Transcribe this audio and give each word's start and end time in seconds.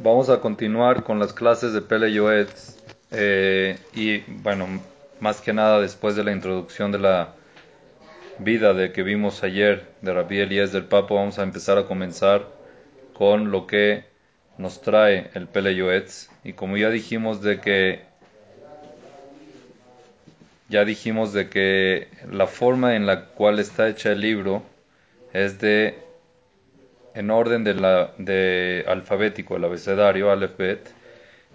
Vamos 0.00 0.30
a 0.30 0.38
continuar 0.40 1.02
con 1.02 1.18
las 1.18 1.32
clases 1.32 1.72
de 1.72 1.82
Pele 1.82 2.12
Yoetz 2.12 2.76
eh, 3.10 3.76
y 3.92 4.18
bueno, 4.42 4.80
más 5.18 5.40
que 5.40 5.52
nada 5.52 5.80
después 5.80 6.14
de 6.14 6.22
la 6.22 6.30
introducción 6.30 6.92
de 6.92 7.00
la 7.00 7.34
vida 8.38 8.74
de 8.74 8.92
que 8.92 9.02
vimos 9.02 9.42
ayer 9.42 9.88
de 10.00 10.14
Rabbi 10.14 10.38
Elías 10.38 10.70
del 10.70 10.84
Papo, 10.84 11.16
vamos 11.16 11.40
a 11.40 11.42
empezar 11.42 11.78
a 11.78 11.86
comenzar 11.86 12.46
con 13.12 13.50
lo 13.50 13.66
que 13.66 14.04
nos 14.56 14.82
trae 14.82 15.30
el 15.34 15.48
Pele 15.48 16.04
y 16.44 16.52
como 16.52 16.76
ya 16.76 16.90
dijimos 16.90 17.42
de 17.42 17.60
que 17.60 18.02
ya 20.68 20.84
dijimos 20.84 21.32
de 21.32 21.48
que 21.48 22.06
la 22.30 22.46
forma 22.46 22.94
en 22.94 23.04
la 23.04 23.24
cual 23.24 23.58
está 23.58 23.88
hecha 23.88 24.12
el 24.12 24.20
libro 24.20 24.62
es 25.32 25.58
de 25.58 26.07
en 27.18 27.32
orden 27.32 27.64
de, 27.64 27.74
la, 27.74 28.12
de 28.16 28.84
alfabético, 28.86 29.56
el 29.56 29.64
abecedario, 29.64 30.30
Aleph 30.30 30.56
Bet, 30.56 30.88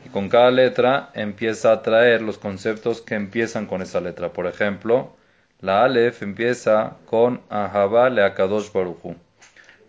y 0.05 0.09
con 0.09 0.27
cada 0.27 0.51
letra 0.51 1.09
empieza 1.13 1.71
a 1.71 1.81
traer 1.81 2.21
los 2.21 2.37
conceptos 2.37 2.99
que 3.01 3.15
empiezan 3.15 3.65
con 3.65 3.81
esa 3.81 4.01
letra. 4.01 4.33
Por 4.33 4.45
ejemplo, 4.45 5.15
la 5.61 5.85
Aleph 5.85 6.21
empieza 6.21 6.97
con 7.05 7.39
Ahaba 7.49 8.09
le 8.09 8.23
Akadosh 8.23 8.73
Baruchu. 8.73 9.15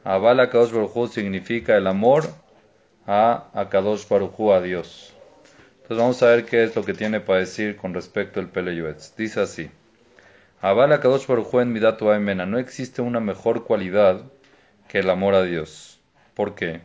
Ahaba 0.05 0.35
le 0.35 0.43
Akadosh 0.43 0.71
Baruchu 0.71 1.09
significa 1.09 1.77
el 1.77 1.89
amor 1.89 2.29
a 3.09 3.49
Akadosh 3.53 4.09
Baruchu, 4.09 4.53
a 4.53 4.61
Dios. 4.63 5.13
Entonces 5.83 5.99
vamos 5.99 6.23
a 6.23 6.27
ver 6.27 6.45
qué 6.45 6.63
es 6.63 6.77
lo 6.77 6.85
que 6.85 6.95
tiene 6.95 7.19
para 7.19 7.41
decir 7.41 7.77
con 7.77 7.93
respecto 7.93 8.39
al 8.39 8.49
Pele 8.49 8.77
Yoetz. 8.77 9.17
Dice 9.17 9.41
así. 9.41 9.69
Ahaba 10.61 10.87
le 10.87 10.95
Akadosh 10.95 11.27
Baruchu 11.27 11.59
en 11.59 11.73
Midatu 11.73 12.13
Aimena. 12.13 12.47
No 12.47 12.59
existe 12.59 13.03
una 13.03 13.19
mejor 13.19 13.65
cualidad 13.65 14.23
que 14.89 14.99
el 14.99 15.11
amor 15.11 15.35
a 15.35 15.43
Dios. 15.43 16.01
¿Por 16.35 16.55
qué? 16.55 16.81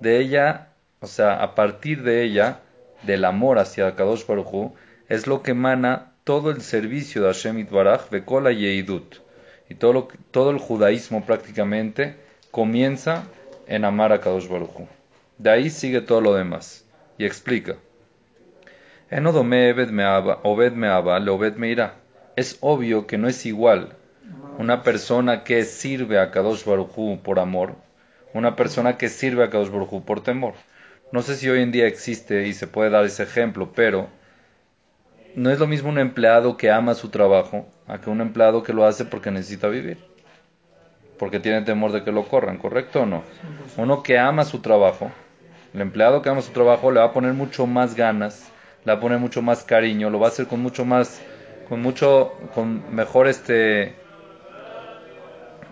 De 0.00 0.18
ella, 0.18 0.68
o 1.00 1.06
sea, 1.06 1.42
a 1.42 1.54
partir 1.54 2.02
de 2.02 2.22
ella, 2.22 2.60
del 3.02 3.24
amor 3.24 3.58
hacia 3.58 3.94
Kadosh 3.96 4.26
Baruj 4.26 4.72
es 5.08 5.26
lo 5.26 5.42
que 5.42 5.50
emana 5.50 6.12
todo 6.24 6.50
el 6.50 6.62
servicio 6.62 7.22
de 7.22 7.28
Hashem 7.28 7.58
Itbaraj, 7.58 8.10
Vekola 8.10 8.52
Yeidut. 8.52 9.16
Y 9.68 9.74
todo, 9.74 9.92
lo, 9.92 10.08
todo 10.30 10.50
el 10.50 10.58
judaísmo 10.58 11.24
prácticamente 11.24 12.16
comienza 12.50 13.24
en 13.66 13.84
amar 13.84 14.12
a 14.12 14.20
Kadosh 14.20 14.48
Baruj 14.48 14.86
De 15.38 15.50
ahí 15.50 15.70
sigue 15.70 16.00
todo 16.00 16.20
lo 16.20 16.34
demás. 16.34 16.84
Y 17.18 17.24
explica. 17.24 17.76
Enodome 19.10 19.72
Obed 19.72 19.90
Meaba, 20.72 21.18
le 21.20 21.30
Obed 21.30 21.54
es 22.36 22.58
obvio 22.60 23.06
que 23.06 23.18
no 23.18 23.28
es 23.28 23.44
igual 23.46 23.96
una 24.58 24.82
persona 24.82 25.44
que 25.44 25.64
sirve 25.64 26.18
a 26.18 26.30
Kadosh 26.30 26.64
Barujú 26.64 27.20
por 27.22 27.38
amor, 27.38 27.76
una 28.34 28.56
persona 28.56 28.96
que 28.96 29.08
sirve 29.08 29.44
a 29.44 29.50
Kadosh 29.50 29.70
Barujú 29.70 30.04
por 30.04 30.22
temor. 30.22 30.54
No 31.10 31.22
sé 31.22 31.36
si 31.36 31.48
hoy 31.48 31.62
en 31.62 31.72
día 31.72 31.86
existe 31.86 32.46
y 32.46 32.54
se 32.54 32.66
puede 32.66 32.90
dar 32.90 33.04
ese 33.04 33.22
ejemplo, 33.22 33.72
pero 33.74 34.08
no 35.34 35.50
es 35.50 35.58
lo 35.58 35.66
mismo 35.66 35.88
un 35.88 35.98
empleado 35.98 36.56
que 36.56 36.70
ama 36.70 36.94
su 36.94 37.08
trabajo 37.08 37.66
a 37.86 38.00
que 38.00 38.10
un 38.10 38.20
empleado 38.20 38.62
que 38.62 38.72
lo 38.72 38.86
hace 38.86 39.04
porque 39.04 39.30
necesita 39.30 39.68
vivir, 39.68 39.98
porque 41.18 41.40
tiene 41.40 41.62
temor 41.62 41.92
de 41.92 42.04
que 42.04 42.12
lo 42.12 42.28
corran, 42.28 42.58
¿correcto 42.58 43.02
o 43.02 43.06
no? 43.06 43.24
Uno 43.76 44.02
que 44.02 44.18
ama 44.18 44.44
su 44.44 44.60
trabajo, 44.60 45.10
el 45.74 45.80
empleado 45.80 46.22
que 46.22 46.28
ama 46.28 46.42
su 46.42 46.52
trabajo 46.52 46.90
le 46.90 47.00
va 47.00 47.06
a 47.06 47.12
poner 47.12 47.32
mucho 47.32 47.66
más 47.66 47.94
ganas, 47.94 48.52
le 48.84 48.92
va 48.92 48.98
a 48.98 49.00
poner 49.00 49.18
mucho 49.18 49.42
más 49.42 49.64
cariño, 49.64 50.10
lo 50.10 50.18
va 50.18 50.26
a 50.26 50.30
hacer 50.30 50.46
con 50.46 50.60
mucho 50.60 50.84
más 50.84 51.20
con 51.72 51.80
mucho, 51.80 52.34
con 52.54 52.94
mejor 52.94 53.28
este, 53.28 53.94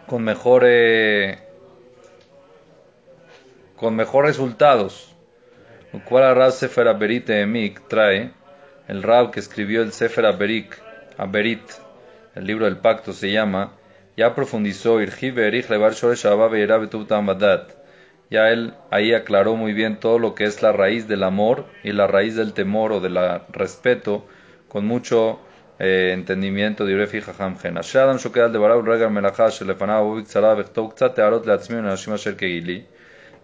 con 0.07 0.25
mejor, 0.25 0.63
eh, 0.67 1.39
con 3.77 3.97
mejor 3.97 4.25
resultados. 4.25 5.15
Lo 5.93 6.03
cual 6.03 6.25
el 6.25 6.37
Rab 6.37 6.53
Sefer 6.53 6.89
Aberit 6.89 7.29
Emik 7.29 7.87
trae, 7.87 8.31
el 8.89 9.03
Rab 9.03 9.31
que 9.31 9.41
escribió 9.41 9.83
el 9.83 9.93
Sefer 9.93 10.25
Aberik, 10.25 10.75
Aberit, 11.19 11.71
el 12.35 12.47
libro 12.47 12.65
del 12.65 12.79
pacto 12.79 13.13
se 13.13 13.31
llama, 13.31 13.73
ya 14.17 14.35
profundizó, 14.35 15.03
ya 18.31 18.49
él 18.49 18.75
ahí 18.91 19.13
aclaró 19.13 19.55
muy 19.55 19.73
bien 19.75 20.01
todo 20.01 20.19
lo 20.19 20.35
que 20.35 20.45
es 20.45 20.63
la 20.63 20.73
raíz 20.73 21.07
del 21.09 21.25
amor 21.25 21.67
y 21.85 21.93
la 21.93 22.07
raíz 22.07 22.37
del 22.37 22.55
temor 22.55 22.91
o 22.93 23.01
del 23.01 23.19
respeto, 23.53 24.25
con 24.67 24.87
mucho 24.87 25.41
entendimiento 25.81 26.85
de 26.85 27.07
Jajam 27.07 27.59
Gen. 27.59 27.79
Adam 27.79 28.19
Shokedal 28.19 28.53
de 28.53 28.59
Ktzat 30.65 31.15
Tearot 31.15 31.49
Asher 31.49 32.37
Kegili. 32.37 32.87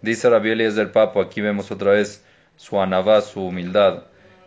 Dice 0.03 0.29
Elías 0.29 0.75
del 0.75 0.91
Papo, 0.91 1.23
aquí 1.23 1.41
vemos 1.41 1.71
otra 1.71 1.93
vez 1.93 2.23
su 2.57 2.79
anavá, 2.79 3.23
su 3.23 3.47
humildad, 3.47 4.05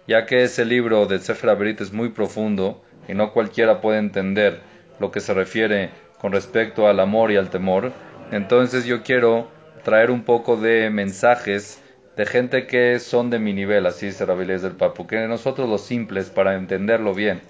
ya 0.08 0.28
que 0.28 0.44
ese 0.44 0.66
libro 0.66 1.08
del 1.08 1.22
Sefer 1.22 1.50
Aberit 1.50 1.82
es 1.82 1.92
muy 1.92 2.10
profundo 2.10 2.84
y 3.08 3.16
no 3.16 3.34
cualquiera 3.34 3.82
puede 3.82 3.98
entender 3.98 4.60
lo 5.00 5.10
que 5.10 5.20
se 5.20 5.34
refiere 5.34 5.90
con 6.20 6.32
respecto 6.32 6.88
al 6.88 7.00
amor 7.00 7.32
y 7.32 7.38
al 7.38 7.50
temor, 7.50 7.92
entonces 8.32 8.86
yo 8.86 9.02
quiero 9.02 9.50
traer 9.84 10.12
un 10.12 10.24
poco 10.24 10.58
de 10.58 10.90
mensajes 10.92 11.82
de 12.16 12.26
gente 12.26 12.68
que 12.68 13.00
son 13.00 13.30
de 13.30 13.40
mi 13.40 13.54
nivel, 13.54 13.86
así 13.86 14.08
dice 14.08 14.26
Rabbi 14.26 14.44
Elías 14.44 14.62
del 14.62 14.74
Papo, 14.74 15.08
que 15.08 15.28
nosotros 15.28 15.68
los 15.68 15.82
simples, 15.82 16.30
para 16.30 16.56
entenderlo 16.56 17.14
bien, 17.14 17.42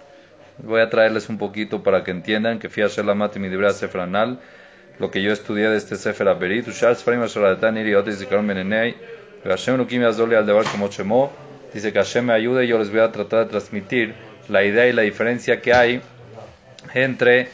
Voy 0.64 0.82
a 0.82 0.90
traerles 0.90 1.30
un 1.30 1.38
poquito 1.38 1.84
para 1.84 2.04
que 2.04 2.12
entiendan 2.12 2.60
que 2.60 2.70
fui 2.70 2.84
a 2.84 3.04
la 3.04 3.14
mati 3.14 3.40
mi 3.40 3.50
libra 3.50 3.72
sefranal, 3.72 4.40
lo 5.00 5.10
que 5.10 5.22
yo 5.22 5.32
estudié 5.32 5.70
de 5.70 5.78
este 5.78 5.96
Sefer 5.96 6.28
Aberit, 6.28 6.68
Ushar 6.68 6.96
Sfarim 6.96 7.26
Zikaron 7.28 8.48
Benenei, 8.48 8.96
Hashem 9.46 9.88
Debar 9.88 10.66
como 10.66 11.32
dice 11.74 11.94
que 11.94 12.00
Hashem 12.00 12.26
me 12.26 12.34
ayude 12.34 12.66
y 12.66 12.68
yo 12.68 12.78
les 12.78 12.92
voy 12.92 13.00
a 13.00 13.12
tratar 13.12 13.46
de 13.46 13.52
transmitir 13.52 14.16
la 14.50 14.64
idea 14.64 14.88
y 14.88 14.94
la 14.94 15.04
diferencia 15.04 15.62
que 15.62 15.74
hay 15.74 16.02
entre 16.94 17.50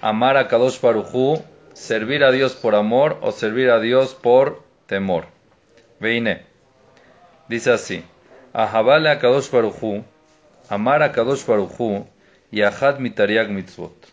amar 0.00 0.36
a 0.36 0.46
Kadosh 0.46 0.80
Baruchu, 0.80 1.42
servir 1.72 2.22
a 2.22 2.30
Dios 2.30 2.54
por 2.54 2.76
amor 2.76 3.18
o 3.22 3.32
servir 3.32 3.70
a 3.70 3.80
Dios 3.80 4.14
por 4.14 4.62
temor. 4.86 5.26
Veine. 5.98 6.42
Dice 7.48 7.72
así, 7.72 8.04
Ahabale 8.52 9.10
a 9.10 9.18
Kadosh 9.18 9.50
Baruchu, 9.50 10.04
amar 10.68 11.02
a 11.02 11.10
Kadosh 11.10 11.44
Baruchu 11.44 12.06
y 12.52 12.62
Ahad 12.62 12.98
Mitariag 12.98 13.48
Mitzvot. 13.48 14.12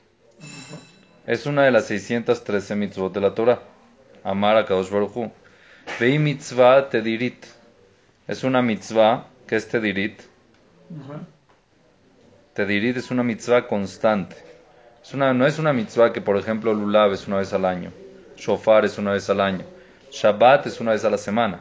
Es 1.28 1.46
una 1.46 1.66
de 1.66 1.72
las 1.72 1.86
613 1.88 2.76
mitzvot 2.76 3.14
de 3.14 3.20
la 3.20 3.36
Torah. 3.36 3.60
Amar 4.24 4.58
a 4.58 4.66
Kadosh 4.66 4.90
Baruchu. 4.90 5.30
Vei 6.00 6.18
mitzvah 6.18 6.90
tedirit. 6.90 7.46
Es 8.28 8.44
una 8.46 8.62
mitzvah 8.62 9.28
que 9.46 9.58
es 9.58 9.68
tedirit. 9.68 10.22
Tedirit 12.54 12.98
es 12.98 13.12
una 13.12 13.24
mitzvah 13.24 13.68
constante. 13.68 14.38
Es 15.04 15.14
una, 15.14 15.34
no 15.34 15.46
es 15.46 15.60
una 15.60 15.74
mitzvah 15.74 16.14
que, 16.14 16.22
por 16.22 16.38
ejemplo, 16.38 16.74
Lulav 16.74 17.14
es 17.14 17.28
una 17.28 17.38
vez 17.38 17.52
al 17.54 17.66
año. 17.66 17.92
Shofar 18.38 18.86
es 18.86 18.98
una 18.98 19.12
vez 19.12 19.30
al 19.30 19.42
año. 19.42 19.66
Shabbat 20.12 20.66
es 20.66 20.80
una 20.80 20.92
vez 20.92 21.04
a 21.04 21.10
la 21.10 21.18
semana. 21.18 21.60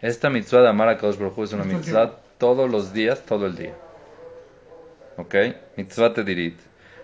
Esta 0.00 0.30
mitzvah 0.30 0.62
de 0.62 0.68
amar 0.68 0.88
a 0.88 0.96
Kadosh 0.96 1.18
Baruchu 1.18 1.44
es 1.44 1.52
una 1.52 1.64
mitzvah 1.64 2.16
todos 2.38 2.70
los 2.70 2.94
días, 2.94 3.20
todo 3.26 3.46
el 3.46 3.54
día. 3.54 3.74
¿Ok? 5.16 5.34
Mitzvah 5.76 6.10
dirit. 6.10 6.58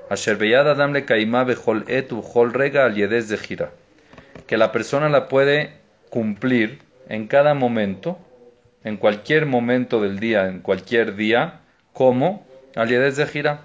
Asher 0.09 0.37
beyad 0.37 0.69
adam 0.69 0.93
le 0.93 1.05
kaima 1.05 1.45
bechol 1.45 1.85
etu 1.89 2.23
chol 2.23 2.53
rega 2.53 2.85
al 2.85 2.95
de 2.95 3.37
gira. 3.37 3.71
Que 4.47 4.57
la 4.57 4.73
persona 4.73 5.09
la 5.09 5.29
puede 5.29 5.73
cumplir 6.11 6.81
en 7.09 7.27
cada 7.29 7.55
momento, 7.55 8.19
en 8.83 8.97
cualquier 8.97 9.47
momento 9.47 10.01
del 10.01 10.19
día, 10.19 10.47
en 10.47 10.61
cualquier 10.61 11.15
día, 11.15 11.61
como 11.93 12.45
al 12.75 12.89
de 12.89 13.27
gira. 13.27 13.63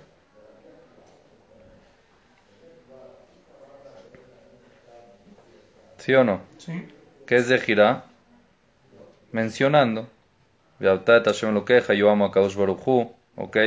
¿Sí 5.98 6.14
o 6.14 6.24
no? 6.24 6.42
Sí. 6.60 6.86
¿Qué 7.26 7.38
es 7.38 7.48
de 7.48 7.58
gira? 7.58 8.04
Mencionando. 9.32 10.08
lo 10.80 11.66
queja, 11.66 11.96
yo 11.96 12.12
amo 12.12 12.26
a 12.26 12.32
Kadosh 12.32 12.56
Baruchu, 12.56 13.12
¿ok? 13.36 13.58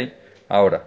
Ahora, 0.48 0.84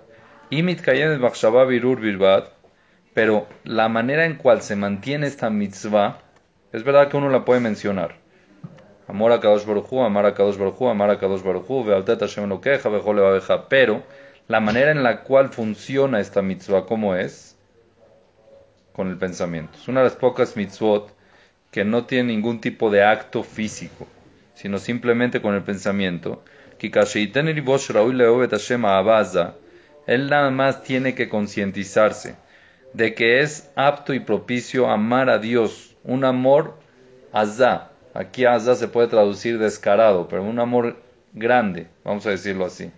pero 3.14 3.48
la 3.64 3.90
manera 3.90 4.26
en 4.26 4.36
cual 4.36 4.62
se 4.62 4.76
mantiene 4.76 5.28
esta 5.28 5.50
mitzvah, 5.50 6.20
es 6.72 6.84
verdad 6.84 7.10
que 7.10 7.18
uno 7.18 7.30
la 7.30 7.46
puede 7.46 7.60
mencionar. 7.60 8.16
Amor 9.08 9.34
a 9.34 9.40
Kadosh 9.40 9.66
Baruchu, 9.66 10.02
amar 10.02 10.26
a 10.26 10.34
Kadosh 10.34 10.58
Baruchu, 10.58 10.88
amar 10.88 11.10
a 11.12 11.20
Kadosh 11.20 11.44
Baruchu, 11.44 11.84
Hashem 11.84 12.50
lo 12.50 12.60
queja, 12.62 12.90
beja, 12.90 13.70
pero 13.70 14.04
la 14.48 14.60
manera 14.60 14.92
en 14.92 15.04
la 15.04 15.22
cual 15.22 15.50
funciona 15.50 16.20
esta 16.20 16.42
mitzvah, 16.42 16.86
¿cómo 16.86 17.16
es? 17.16 17.56
Con 18.94 19.10
el 19.10 19.18
pensamiento. 19.18 19.78
Es 19.78 19.88
una 19.88 20.00
de 20.00 20.06
las 20.06 20.16
pocas 20.16 20.58
mitzvot 20.58 21.14
que 21.72 21.86
no 21.86 22.06
tiene 22.06 22.34
ningún 22.34 22.62
tipo 22.62 22.90
de 22.90 23.04
acto 23.04 23.44
físico, 23.44 24.08
sino 24.56 24.80
simplemente 24.80 25.42
con 25.42 25.54
el 25.56 25.62
pensamiento 25.62 26.44
él 30.08 30.30
nada 30.30 30.50
más 30.50 30.84
tiene 30.84 31.16
que 31.16 31.30
concientizarse 31.30 32.36
de 32.94 33.14
que 33.14 33.42
es 33.42 33.70
apto 33.76 34.14
y 34.14 34.20
propicio 34.20 34.90
amar 34.90 35.30
a 35.30 35.38
Dios, 35.38 35.96
un 36.04 36.26
amor 36.26 36.76
azá. 37.32 37.92
Aquí 38.14 38.46
azá 38.46 38.76
se 38.76 38.88
puede 38.88 39.08
traducir 39.08 39.58
descarado, 39.58 40.28
pero 40.28 40.44
un 40.44 40.60
amor 40.60 40.98
grande, 41.34 41.88
vamos 42.04 42.26
a 42.26 42.32
decirlo 42.32 42.66
así. 42.66 42.92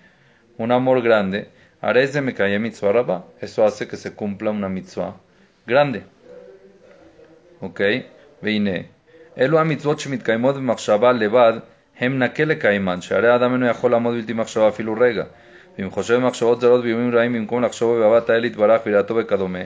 Un 0.57 0.71
amor 0.71 1.01
grande. 1.01 1.49
Arez 1.81 2.13
de 2.13 2.21
Mekaye 2.21 2.59
Mitzvah 2.59 3.25
Eso 3.41 3.65
hace 3.65 3.87
que 3.87 3.97
se 3.97 4.13
cumpla 4.13 4.51
una 4.51 4.69
mitzvah 4.69 5.17
grande. 5.67 6.03
¿Ok? 7.59 7.81
Veine. 8.41 8.89
Elo 9.35 9.63
mitzvot 9.65 9.99
shemit 9.99 10.23
kaimod 10.23 10.57
levad 11.19 11.63
הם 12.05 12.19
נקה 12.19 12.45
לקיימן, 12.45 13.01
שהרי 13.01 13.29
האדם 13.29 13.53
אינו 13.53 13.67
יכול 13.67 13.91
לעמוד 13.91 14.15
בלתי 14.15 14.33
מחשבה 14.33 14.67
אפילו 14.67 14.95
רגע. 14.99 15.23
ואם 15.77 15.89
חושב 15.89 16.15
במחשבות 16.15 16.61
זרות 16.61 16.83
ואיומים 16.83 17.15
רעים 17.15 17.33
במקום 17.33 17.63
לחשוב 17.63 17.99
באהבת 17.99 18.29
האל 18.29 18.45
יתברך 18.45 18.81
ויראתו 18.85 19.15
וכדומה, 19.15 19.59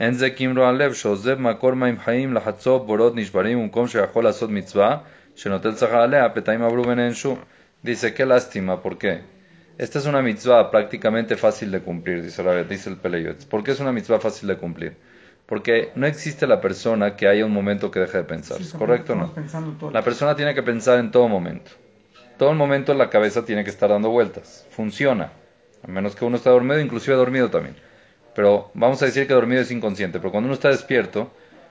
אין 0.00 0.12
זה 0.12 0.30
קימרו 0.30 0.64
על 0.64 0.82
לב 0.82 0.92
שעוזב 0.92 1.40
מקור 1.40 1.74
מים 1.74 1.98
חיים 1.98 2.34
לחצוב 2.34 2.86
בורות 2.86 3.16
נשברים 3.16 3.62
במקום 3.62 3.88
שיכול 3.88 4.24
לעשות 4.24 4.50
מצווה, 4.50 4.96
שנוטל 5.36 5.74
שכר 5.74 5.96
עליה, 5.96 6.28
פתאים 6.28 6.62
עברו 6.62 6.88
ונענשו. 6.88 7.36
Dice, 7.84 8.14
qué 8.14 8.24
lástima, 8.24 8.80
¿por 8.80 8.96
qué? 8.96 9.20
Esta 9.76 9.98
es 9.98 10.06
una 10.06 10.22
mitzvah 10.22 10.70
prácticamente 10.70 11.36
fácil 11.36 11.70
de 11.70 11.80
cumplir, 11.80 12.22
dice, 12.22 12.42
el 12.88 12.96
Peleyot. 12.96 13.44
¿Por 13.44 13.62
qué? 13.62 13.74
Porque 15.46 15.90
no 15.94 16.06
existe 16.06 16.46
la 16.46 16.60
persona 16.60 17.16
que 17.16 17.28
haya 17.28 17.44
un 17.44 17.52
momento 17.52 17.90
que 17.90 18.00
deje 18.00 18.18
de 18.18 18.24
pensar. 18.24 18.58
¿Correcto 18.78 19.12
o 19.12 19.16
no? 19.16 19.90
La 19.90 20.02
persona 20.02 20.34
tiene 20.36 20.54
que 20.54 20.62
pensar 20.62 20.98
en 20.98 21.10
todo 21.10 21.28
momento. 21.28 21.70
Todo 22.38 22.50
el 22.50 22.56
momento 22.56 22.94
la 22.94 23.10
cabeza 23.10 23.44
tiene 23.44 23.62
que 23.62 23.70
estar 23.70 23.90
dando 23.90 24.10
vueltas. 24.10 24.66
Funciona. 24.70 25.32
A 25.86 25.90
menos 25.90 26.16
que 26.16 26.24
uno 26.24 26.36
esté 26.36 26.48
dormido, 26.48 26.80
inclusive 26.80 27.16
dormido 27.16 27.50
también. 27.50 27.76
Pero 28.34 28.70
vamos 28.74 29.02
a 29.02 29.06
decir 29.06 29.26
que 29.26 29.34
dormido 29.34 29.60
es 29.60 29.70
inconsciente. 29.70 30.18
Pero 30.18 30.32
cuando 30.32 30.46
uno 30.46 30.54
está 30.54 30.70
despierto, 30.70 31.30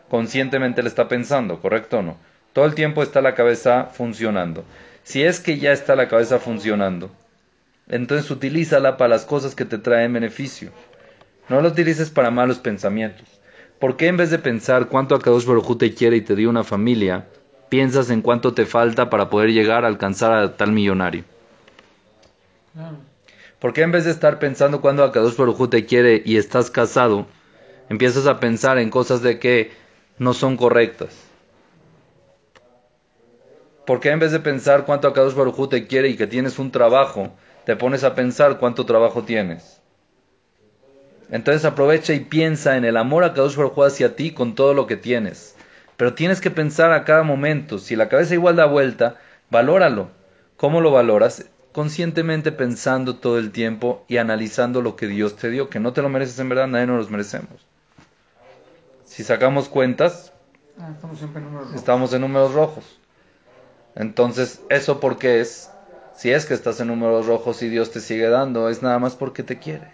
conscientemente 0.09 0.83
le 0.83 0.89
está 0.89 1.07
pensando. 1.07 1.59
¿Correcto 1.59 1.99
o 1.99 2.01
no? 2.03 2.17
Todo 2.53 2.65
el 2.65 2.75
tiempo 2.75 3.01
está 3.01 3.21
la 3.21 3.33
cabeza 3.33 3.85
funcionando. 3.85 4.63
Si 5.03 5.23
es 5.23 5.39
que 5.39 5.57
ya 5.57 5.71
está 5.71 5.95
la 5.95 6.07
cabeza 6.07 6.39
funcionando, 6.39 7.11
entonces 7.89 8.29
utilízala 8.31 8.95
para 8.95 9.09
las 9.09 9.25
cosas 9.25 9.55
que 9.55 9.65
te 9.65 9.79
traen 9.79 10.13
beneficio. 10.13 10.71
No 11.49 11.59
la 11.59 11.69
utilices 11.69 12.09
para 12.09 12.31
malos 12.31 12.59
pensamientos. 12.59 13.27
¿Por 13.83 13.97
qué 13.97 14.07
en 14.07 14.15
vez 14.15 14.29
de 14.29 14.39
pensar 14.39 14.87
cuánto 14.87 15.13
Akadosh 15.13 15.45
Baruj 15.45 15.77
te 15.77 15.93
quiere 15.93 16.15
y 16.15 16.21
te 16.21 16.37
dio 16.37 16.49
una 16.49 16.63
familia, 16.63 17.27
piensas 17.67 18.09
en 18.11 18.21
cuánto 18.21 18.53
te 18.53 18.65
falta 18.65 19.09
para 19.09 19.29
poder 19.29 19.51
llegar 19.51 19.83
a 19.83 19.89
alcanzar 19.89 20.31
a 20.31 20.55
tal 20.55 20.71
millonario? 20.71 21.25
¿Por 23.59 23.73
qué 23.73 23.81
en 23.81 23.91
vez 23.91 24.05
de 24.05 24.11
estar 24.11 24.39
pensando 24.39 24.79
cuánto 24.79 25.03
Akadosh 25.03 25.35
Baruj 25.35 25.69
te 25.69 25.85
quiere 25.85 26.21
y 26.23 26.37
estás 26.37 26.71
casado, 26.71 27.27
empiezas 27.89 28.25
a 28.25 28.39
pensar 28.39 28.77
en 28.77 28.89
cosas 28.89 29.21
de 29.21 29.37
que 29.37 29.73
no 30.17 30.33
son 30.33 30.55
correctas? 30.55 31.13
¿Por 33.85 33.99
qué 33.99 34.11
en 34.11 34.19
vez 34.19 34.31
de 34.31 34.39
pensar 34.39 34.85
cuánto 34.85 35.09
Akadosh 35.09 35.35
Baruj 35.35 35.67
te 35.67 35.87
quiere 35.87 36.07
y 36.07 36.15
que 36.15 36.27
tienes 36.27 36.57
un 36.57 36.71
trabajo, 36.71 37.33
te 37.65 37.75
pones 37.75 38.05
a 38.05 38.15
pensar 38.15 38.59
cuánto 38.59 38.85
trabajo 38.85 39.23
tienes? 39.23 39.82
Entonces 41.29 41.65
aprovecha 41.65 42.13
y 42.13 42.19
piensa 42.21 42.77
en 42.77 42.85
el 42.85 42.97
amor 42.97 43.23
a 43.23 43.33
Kadosh 43.33 43.55
Baruj 43.55 43.83
hacia 43.85 44.15
ti 44.15 44.31
con 44.31 44.55
todo 44.55 44.73
lo 44.73 44.87
que 44.87 44.97
tienes. 44.97 45.55
Pero 45.97 46.13
tienes 46.13 46.41
que 46.41 46.51
pensar 46.51 46.91
a 46.91 47.03
cada 47.05 47.23
momento. 47.23 47.79
Si 47.79 47.95
la 47.95 48.09
cabeza 48.09 48.33
igual 48.33 48.55
da 48.55 48.65
vuelta, 48.65 49.17
valóralo. 49.49 50.09
¿Cómo 50.57 50.81
lo 50.81 50.91
valoras? 50.91 51.45
Conscientemente 51.71 52.51
pensando 52.51 53.15
todo 53.15 53.39
el 53.39 53.51
tiempo 53.51 54.03
y 54.07 54.17
analizando 54.17 54.81
lo 54.81 54.95
que 54.95 55.07
Dios 55.07 55.35
te 55.35 55.49
dio, 55.49 55.69
que 55.69 55.79
no 55.79 55.93
te 55.93 56.01
lo 56.01 56.09
mereces 56.09 56.37
en 56.39 56.49
verdad, 56.49 56.67
nadie 56.67 56.85
nos 56.87 56.97
los 56.97 57.09
merecemos. 57.09 57.65
Si 59.05 59.23
sacamos 59.23 59.69
cuentas, 59.69 60.31
Ah, 60.79 60.89
estamos 60.91 61.21
en 61.21 61.33
números 61.33 61.53
rojos. 61.65 61.75
estamos 61.75 62.13
en 62.13 62.21
números 62.21 62.53
rojos. 62.53 62.83
Entonces, 63.95 64.61
¿eso 64.69 64.99
por 64.99 65.19
qué 65.19 65.39
es? 65.39 65.69
Si 66.15 66.31
es 66.31 66.45
que 66.47 66.55
estás 66.55 66.79
en 66.79 66.87
números 66.87 67.27
rojos 67.27 67.61
y 67.61 67.69
Dios 67.69 67.91
te 67.91 67.99
sigue 67.99 68.27
dando, 68.27 68.69
es 68.69 68.81
nada 68.81 68.97
más 68.97 69.15
porque 69.15 69.43
te 69.43 69.59
quiere. 69.59 69.93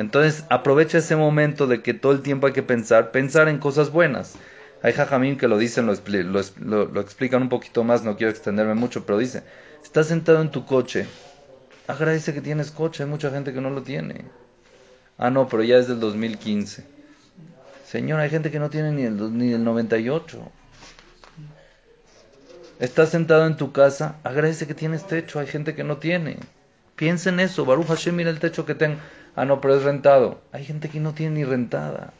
Entonces, 0.00 0.44
aprovecha 0.48 0.96
ese 0.96 1.14
momento 1.14 1.66
de 1.66 1.82
que 1.82 1.92
todo 1.92 2.12
el 2.12 2.22
tiempo 2.22 2.46
hay 2.46 2.54
que 2.54 2.62
pensar, 2.62 3.10
pensar 3.10 3.48
en 3.48 3.58
cosas 3.58 3.90
buenas. 3.92 4.36
Hay 4.82 4.94
jajamín 4.94 5.36
que 5.36 5.46
lo 5.46 5.58
dicen, 5.58 5.84
lo, 5.84 5.92
lo 5.92 6.86
lo- 6.86 7.00
explican 7.02 7.42
un 7.42 7.50
poquito 7.50 7.84
más, 7.84 8.02
no 8.02 8.16
quiero 8.16 8.30
extenderme 8.30 8.72
mucho, 8.72 9.04
pero 9.04 9.18
dice, 9.18 9.42
estás 9.84 10.06
sentado 10.06 10.40
en 10.40 10.50
tu 10.50 10.64
coche, 10.64 11.06
agradece 11.86 12.32
que 12.32 12.40
tienes 12.40 12.70
coche, 12.70 13.02
hay 13.02 13.10
mucha 13.10 13.30
gente 13.30 13.52
que 13.52 13.60
no 13.60 13.68
lo 13.68 13.82
tiene. 13.82 14.24
Ah, 15.18 15.28
no, 15.28 15.48
pero 15.48 15.62
ya 15.64 15.76
es 15.76 15.86
del 15.86 16.00
2015. 16.00 16.82
Señor, 17.84 18.20
hay 18.20 18.30
gente 18.30 18.50
que 18.50 18.58
no 18.58 18.70
tiene 18.70 18.92
ni 18.92 19.02
el, 19.02 19.36
ni 19.36 19.52
el 19.52 19.62
98. 19.62 20.50
Estás 22.78 23.10
sentado 23.10 23.46
en 23.46 23.58
tu 23.58 23.70
casa, 23.72 24.16
agradece 24.24 24.66
que 24.66 24.72
tienes 24.72 25.06
techo, 25.06 25.40
hay 25.40 25.46
gente 25.46 25.74
que 25.74 25.84
no 25.84 25.98
tiene. 25.98 26.38
Piensa 27.00 27.30
en 27.30 27.40
eso, 27.40 27.64
Baruch 27.64 27.86
Hashem, 27.86 28.14
mira 28.14 28.28
el 28.28 28.40
techo 28.40 28.66
que 28.66 28.74
tengo. 28.74 28.98
Ah, 29.34 29.46
no, 29.46 29.62
pero 29.62 29.74
es 29.74 29.84
rentado. 29.84 30.42
Hay 30.52 30.66
gente 30.66 30.90
que 30.90 31.00
no 31.00 31.14
tiene 31.14 31.36
ni 31.36 31.44
rentada. 31.44 32.12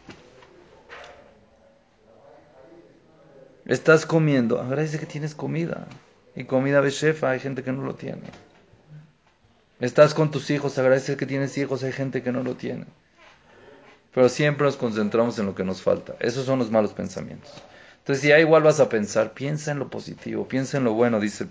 Estás 3.66 4.06
comiendo, 4.06 4.58
agradece 4.58 4.98
que 4.98 5.04
tienes 5.04 5.34
comida. 5.34 5.86
Y 6.34 6.44
comida 6.44 6.80
de 6.80 6.88
shefa, 6.88 7.28
hay 7.28 7.40
gente 7.40 7.62
que 7.62 7.72
no 7.72 7.82
lo 7.82 7.94
tiene. 7.94 8.22
Estás 9.80 10.14
con 10.14 10.30
tus 10.30 10.48
hijos, 10.48 10.78
agradece 10.78 11.18
que 11.18 11.26
tienes 11.26 11.58
hijos, 11.58 11.84
hay 11.84 11.92
gente 11.92 12.22
que 12.22 12.32
no 12.32 12.42
lo 12.42 12.54
tiene. 12.54 12.86
Pero 14.14 14.30
siempre 14.30 14.64
nos 14.64 14.78
concentramos 14.78 15.38
en 15.38 15.44
lo 15.44 15.54
que 15.54 15.62
nos 15.62 15.82
falta. 15.82 16.14
Esos 16.20 16.46
son 16.46 16.58
los 16.58 16.70
malos 16.70 16.94
pensamientos. 16.94 17.52
Entonces, 17.98 18.22
si 18.22 18.28
ya 18.28 18.40
igual 18.40 18.62
vas 18.62 18.80
a 18.80 18.88
pensar, 18.88 19.34
piensa 19.34 19.72
en 19.72 19.78
lo 19.78 19.90
positivo, 19.90 20.48
piensa 20.48 20.78
en 20.78 20.84
lo 20.84 20.94
bueno, 20.94 21.20
dice 21.20 21.44
el 21.44 21.50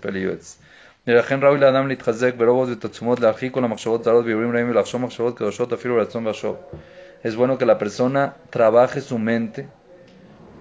Peliyotz. 0.99 1.07
ולכן 1.07 1.39
ראוי 1.43 1.59
לאדם 1.59 1.87
להתחזק 1.87 2.35
ברוב 2.35 2.69
ותעצומות 2.71 3.19
להרחיק 3.19 3.53
כל 3.53 3.63
המחשבות 3.63 4.03
זרות 4.03 4.25
ואירועים 4.25 4.51
רעים 4.55 4.69
ולחשוב 4.69 5.01
מחשבות 5.01 5.37
קדושות 5.37 5.73
אפילו 5.73 5.97
רצון 5.97 6.27
ושוב. 6.27 6.55
Es 7.23 7.35
bueno 7.35 7.57
que 7.57 7.65
la 7.65 7.77
persona 7.77 8.35
trabaje 8.49 9.01
su 9.01 9.17
mente 9.17 9.67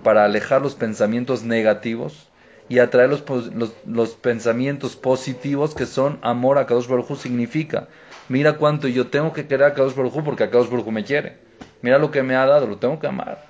para 0.02 0.24
alejar 0.24 0.60
los 0.62 0.74
pensamientos 0.74 1.42
negativos 1.42 2.28
y 2.68 2.78
atraer 2.78 3.10
los, 3.10 3.22
pos- 3.22 3.52
los, 3.54 3.72
los 3.86 4.10
pensamientos 4.10 4.96
positivos 4.96 5.74
que 5.74 5.86
son 5.86 6.18
amor 6.22 6.58
a 6.58 6.66
Kadosh 6.66 6.88
Baruj 6.88 7.10
Hu 7.10 7.16
significa. 7.16 7.88
Mira 8.28 8.54
cuánto 8.54 8.88
yo 8.88 9.08
tengo 9.08 9.32
que 9.32 9.46
querer 9.46 9.66
a 9.66 9.74
Kadosh 9.74 9.94
Baruj 9.94 10.14
Hu 10.16 10.24
porque 10.24 10.44
a 10.44 10.50
Kadosh 10.50 10.70
Baruj 10.70 10.86
Hu 10.86 10.92
me 10.92 11.04
quiere. 11.04 11.38
Mira 11.82 11.98
lo 11.98 12.10
que 12.10 12.22
me 12.22 12.36
ha 12.36 12.46
dado, 12.46 12.66
lo 12.66 12.76
tengo 12.76 12.98
que 12.98 13.06
amar. 13.06 13.47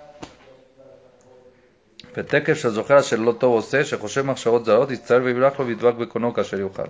ותקף 2.18 2.54
שזוכר 2.54 3.00
אשר 3.00 3.16
לא 3.16 3.32
טוב 3.32 3.54
עושה, 3.54 3.84
שחושב 3.84 4.26
מחשבות 4.26 4.64
זרות, 4.64 4.90
יצטער 4.90 5.20
ויברח 5.24 5.58
לו 5.58 5.66
וידבק 5.66 5.94
בקונו 5.94 6.34
כאשר 6.34 6.60
יוכל. 6.60 6.82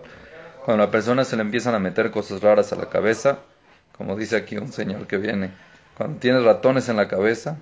Cuando 0.65 0.83
a 0.83 0.87
la 0.87 0.91
persona 0.91 1.25
se 1.25 1.37
le 1.37 1.43
empiezan 1.43 1.75
a 1.75 1.79
meter 1.79 2.11
cosas 2.11 2.41
raras 2.41 2.73
a 2.73 2.77
la 2.77 2.89
cabeza, 2.89 3.39
como 3.99 4.17
dice 4.17 4.37
aquí 4.37 4.57
un 4.57 4.73
señor 4.73 5.07
que 5.07 5.19
viene, 5.19 5.51
cuando 5.95 6.19
tienes 6.19 6.43
ratones 6.43 6.89
en 6.89 6.97
la 6.97 7.07
cabeza, 7.07 7.59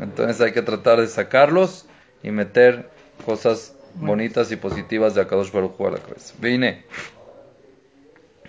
entonces 0.00 0.40
hay 0.40 0.50
que 0.50 0.62
tratar 0.62 1.00
de 1.00 1.06
sacarlos 1.06 1.86
y 2.22 2.32
meter 2.32 2.90
cosas 3.24 3.76
bonitas 3.94 4.50
y 4.50 4.56
positivas 4.56 5.14
de 5.14 5.20
Akadosh 5.20 5.52
Baruj 5.52 5.78
Hu 5.78 5.86
a 5.86 5.90
la 5.92 5.98
cabeza. 5.98 6.34
Vine. 6.40 6.84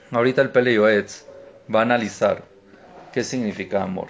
Ahorita 0.09 0.41
el 0.41 0.49
Pele 0.49 0.73
Yoetz 0.73 1.25
va 1.73 1.79
a 1.79 1.83
analizar 1.83 2.43
qué 3.13 3.23
significa 3.23 3.83
amor. 3.83 4.07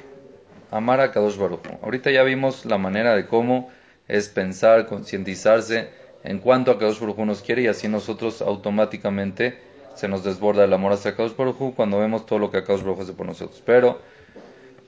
Amar 0.71 1.01
a 1.01 1.11
Kadosh 1.11 1.37
Baruj 1.37 1.59
Hu. 1.59 1.79
Ahorita 1.83 2.09
ya 2.09 2.23
vimos 2.23 2.65
la 2.65 2.77
manera 2.77 3.15
de 3.15 3.27
cómo 3.27 3.69
es 4.08 4.28
pensar, 4.28 4.86
concientizarse 4.86 5.90
en 6.24 6.38
cuanto 6.38 6.70
a 6.70 6.78
Kadosh 6.78 7.00
Baruj 7.00 7.18
Hu 7.18 7.24
nos 7.26 7.42
quiere 7.42 7.62
y 7.62 7.66
así 7.68 7.88
nosotros 7.88 8.42
automáticamente 8.42 9.58
se 9.94 10.08
nos 10.08 10.24
desborda 10.24 10.64
el 10.64 10.72
amor 10.72 10.92
hacia 10.92 11.14
Kadosh 11.14 11.36
Baruj 11.36 11.60
Hu 11.60 11.74
cuando 11.74 11.98
vemos 11.98 12.26
todo 12.26 12.38
lo 12.38 12.50
que 12.50 12.64
Kadosh 12.64 12.80
Baruj 12.80 12.98
Hu 12.98 13.02
hace 13.02 13.12
por 13.12 13.26
nosotros. 13.26 13.62
Pero, 13.64 14.00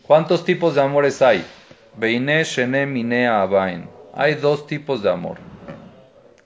¿cuántos 0.03 0.45
tipos 0.45 0.75
de 0.75 0.81
amores 0.81 1.23
hay? 1.23 1.45
Beine, 1.97 2.45
Shene, 2.45 2.87
Mine, 2.87 3.29
Abain. 3.29 3.89
Hay 4.15 4.35
dos 4.35 4.67
tipos 4.67 5.03
de 5.03 5.11
amor. 5.11 5.39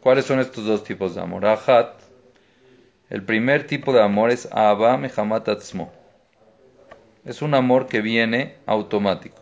¿Cuáles 0.01 0.27
son 0.27 0.41
estos 0.41 0.67
dos 0.67 0.85
tipos 0.85 1.15
de 1.15 1.21
amor? 1.23 1.47
Ahat. 1.47 1.95
El 3.09 3.23
primer 3.23 3.67
tipo 3.67 3.93
de 3.93 4.03
amor 4.03 4.31
es 4.31 4.49
Abba 4.51 4.97
Mehamat 4.97 5.49
Atzmo. 5.49 5.93
Es 7.25 7.43
un 7.43 7.55
amor 7.55 7.87
que 7.87 8.01
viene 8.01 8.57
automático. 8.67 9.41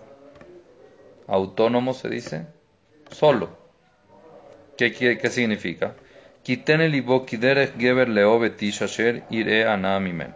Autónomo 1.26 1.94
se 1.94 2.08
dice. 2.08 2.46
Solo. 3.12 3.48
¿Qué, 4.76 4.92
qué, 4.92 5.18
qué 5.18 5.28
significa? 5.30 5.94
Kitene 6.42 6.88
libo 6.88 7.24
kiderech 7.26 7.76
geber 7.78 8.08
leove 8.08 8.50
tish 8.50 8.82
asher 8.82 9.22
ire 9.30 9.66
ana 9.66 10.00
mimen. 10.00 10.32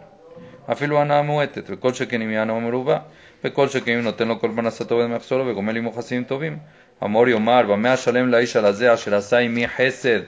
אפילו 0.71 1.01
הנאה 1.01 1.21
מועטת, 1.21 1.63
וכל 1.67 1.93
שכן 1.93 2.21
אם 2.21 2.29
הנאה 2.29 2.59
מרובה, 2.59 2.99
וכל 3.43 3.67
שכן 3.69 3.97
אם 3.97 4.03
נותן 4.03 4.27
לו 4.27 4.39
כל 4.39 4.51
פרנסה 4.55 4.85
טובה 4.85 5.05
ומחסורו, 5.05 5.47
וגומל 5.47 5.77
עמו 5.77 5.91
חסדים 5.91 6.23
טובים. 6.23 6.57
אמור 7.03 7.27
יאמר, 7.27 7.61
במה 7.61 7.93
אשלם 7.93 8.27
לאיש 8.27 8.55
על 8.55 8.65
הזה 8.65 8.93
אשר 8.93 9.15
עשה 9.15 9.37
עמי 9.37 9.67
חסד 9.67 10.19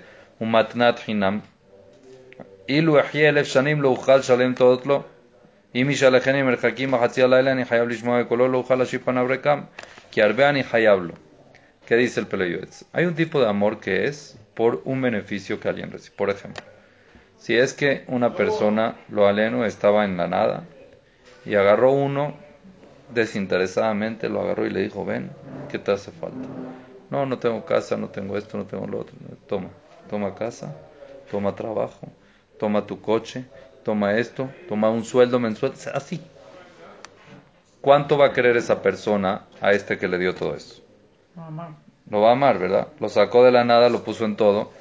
ומתנת 0.41 0.99
חינם? 0.99 1.39
אילו 2.69 2.99
אחיה 2.99 3.29
אלף 3.29 3.47
שנים 3.47 3.81
לא 3.81 3.89
אוכל 3.89 4.17
לשלם 4.17 4.53
תודות 4.53 4.85
לו. 4.85 5.01
אם 5.75 5.87
ישלחני 5.89 6.43
מרחקים 6.43 6.91
בחצי 6.91 7.23
הלילה, 7.23 7.51
אני 7.51 7.65
חייב 7.65 7.89
לשמוע 7.89 8.23
בקולו, 8.23 8.47
לא 8.47 8.57
אוכל 8.57 8.75
להשיב 8.75 9.01
פניו 9.05 9.25
ריקם, 9.29 9.61
כי 10.11 10.21
הרבה 10.23 10.49
אני 10.49 10.63
חייב 10.63 10.99
לו. 10.99 11.13
¿Qué 11.89 11.95
dice 11.95 12.19
el 12.19 12.27
Peleyoetz? 12.27 12.85
Hay 12.93 13.05
un 13.05 13.15
tipo 13.15 13.41
de 13.41 13.49
amor 13.49 13.79
que 13.79 14.05
es 14.05 14.37
por 14.53 14.83
un 14.85 15.01
beneficio 15.01 15.59
que 15.59 15.69
alguien 15.69 15.89
recibe. 15.89 16.15
Por 16.17 16.29
ejemplo, 16.29 16.63
si 17.39 17.57
es 17.57 17.73
que 17.73 18.03
una 18.05 18.35
persona, 18.35 18.95
lo 19.09 19.27
aleno, 19.27 19.65
estaba 19.65 20.05
en 20.05 20.15
la 20.15 20.27
nada 20.27 20.65
y 21.47 21.55
agarró 21.55 21.91
uno 21.91 22.35
desinteresadamente, 23.11 24.29
lo 24.29 24.39
agarró 24.41 24.67
y 24.67 24.69
le 24.69 24.81
dijo, 24.81 25.03
ven, 25.03 25.31
¿qué 25.71 25.79
te 25.79 25.91
hace 25.91 26.11
falta? 26.11 26.47
No, 27.09 27.25
no 27.25 27.39
tengo 27.39 27.65
casa, 27.65 27.97
no 27.97 28.09
tengo 28.09 28.37
esto, 28.37 28.55
no 28.55 28.65
tengo 28.65 28.85
lo 28.85 28.99
otro. 28.99 29.15
Toma, 29.47 29.69
toma 30.11 30.35
casa, 30.35 30.75
toma 31.31 31.55
trabajo, 31.55 32.07
toma 32.59 32.85
tu 32.85 33.01
coche, 33.01 33.45
toma 33.83 34.13
esto, 34.13 34.47
toma 34.67 34.91
un 34.91 35.03
sueldo 35.03 35.39
mensual, 35.39 35.73
así. 35.95 36.21
¿Cuánto 37.81 38.15
va 38.15 38.27
a 38.27 38.33
querer 38.33 38.57
esa 38.57 38.79
persona 38.79 39.47
a 39.59 39.71
este 39.71 39.97
que 39.97 40.07
le 40.07 40.19
dio 40.19 40.35
todo 40.35 40.53
eso? 40.53 40.83
Lo 42.09 42.21
va 42.21 42.29
a 42.29 42.31
amar, 42.33 42.59
¿verdad? 42.59 42.87
Lo 42.99 43.09
sacó 43.09 43.43
de 43.43 43.51
la 43.51 43.63
nada, 43.63 43.89
lo 43.89 44.03
puso 44.03 44.25
en 44.25 44.35
todo. 44.35 44.71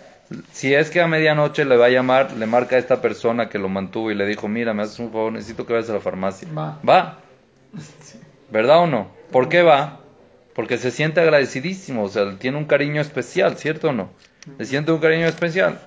Si 0.53 0.75
es 0.75 0.91
que 0.91 1.01
a 1.01 1.07
medianoche 1.07 1.65
le 1.65 1.77
va 1.77 1.87
a 1.87 1.91
llamar, 1.91 2.33
le 2.33 2.47
marca 2.47 2.77
a 2.77 2.79
esta 2.79 3.01
persona 3.01 3.49
que 3.49 3.59
lo 3.59 3.69
mantuvo 3.69 4.11
y 4.11 4.15
le 4.15 4.27
dijo, 4.27 4.49
mira, 4.49 4.75
me 4.75 4.83
haces 4.83 4.99
un 4.99 5.11
favor, 5.11 5.33
necesito 5.33 5.67
que 5.67 5.73
vayas 5.73 5.91
a 5.91 5.95
la 5.95 6.01
farmacia. 6.01 6.49
Va. 6.57 6.79
Va. 6.87 7.19
¿Verdad 8.51 8.81
o 8.81 8.87
no? 8.87 9.09
¿Por 9.31 9.49
qué 9.49 9.63
va? 9.63 10.01
Porque 10.55 10.79
se 10.79 10.91
siente 10.91 11.21
agradecidísimo, 11.21 12.05
o 12.05 12.09
sea, 12.09 12.37
tiene 12.39 12.59
un 12.59 12.65
cariño 12.65 13.01
especial, 13.01 13.57
¿cierto 13.57 13.89
o 13.89 13.93
no? 13.93 14.11
Le 14.59 14.65
siente 14.65 14.93
un 14.93 14.99
cariño 14.99 15.27
especial. 15.27 15.79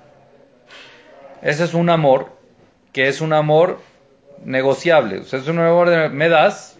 Ese 1.41 1.63
es 1.63 1.73
un 1.73 1.89
amor, 1.89 2.29
que 2.93 3.07
es 3.07 3.21
un 3.21 3.33
amor 3.33 3.79
negociable. 4.45 5.19
O 5.19 5.23
sea, 5.23 5.39
es 5.39 5.47
un 5.47 5.59
amor 5.59 5.89
de 5.89 6.09
me 6.09 6.29
das, 6.29 6.77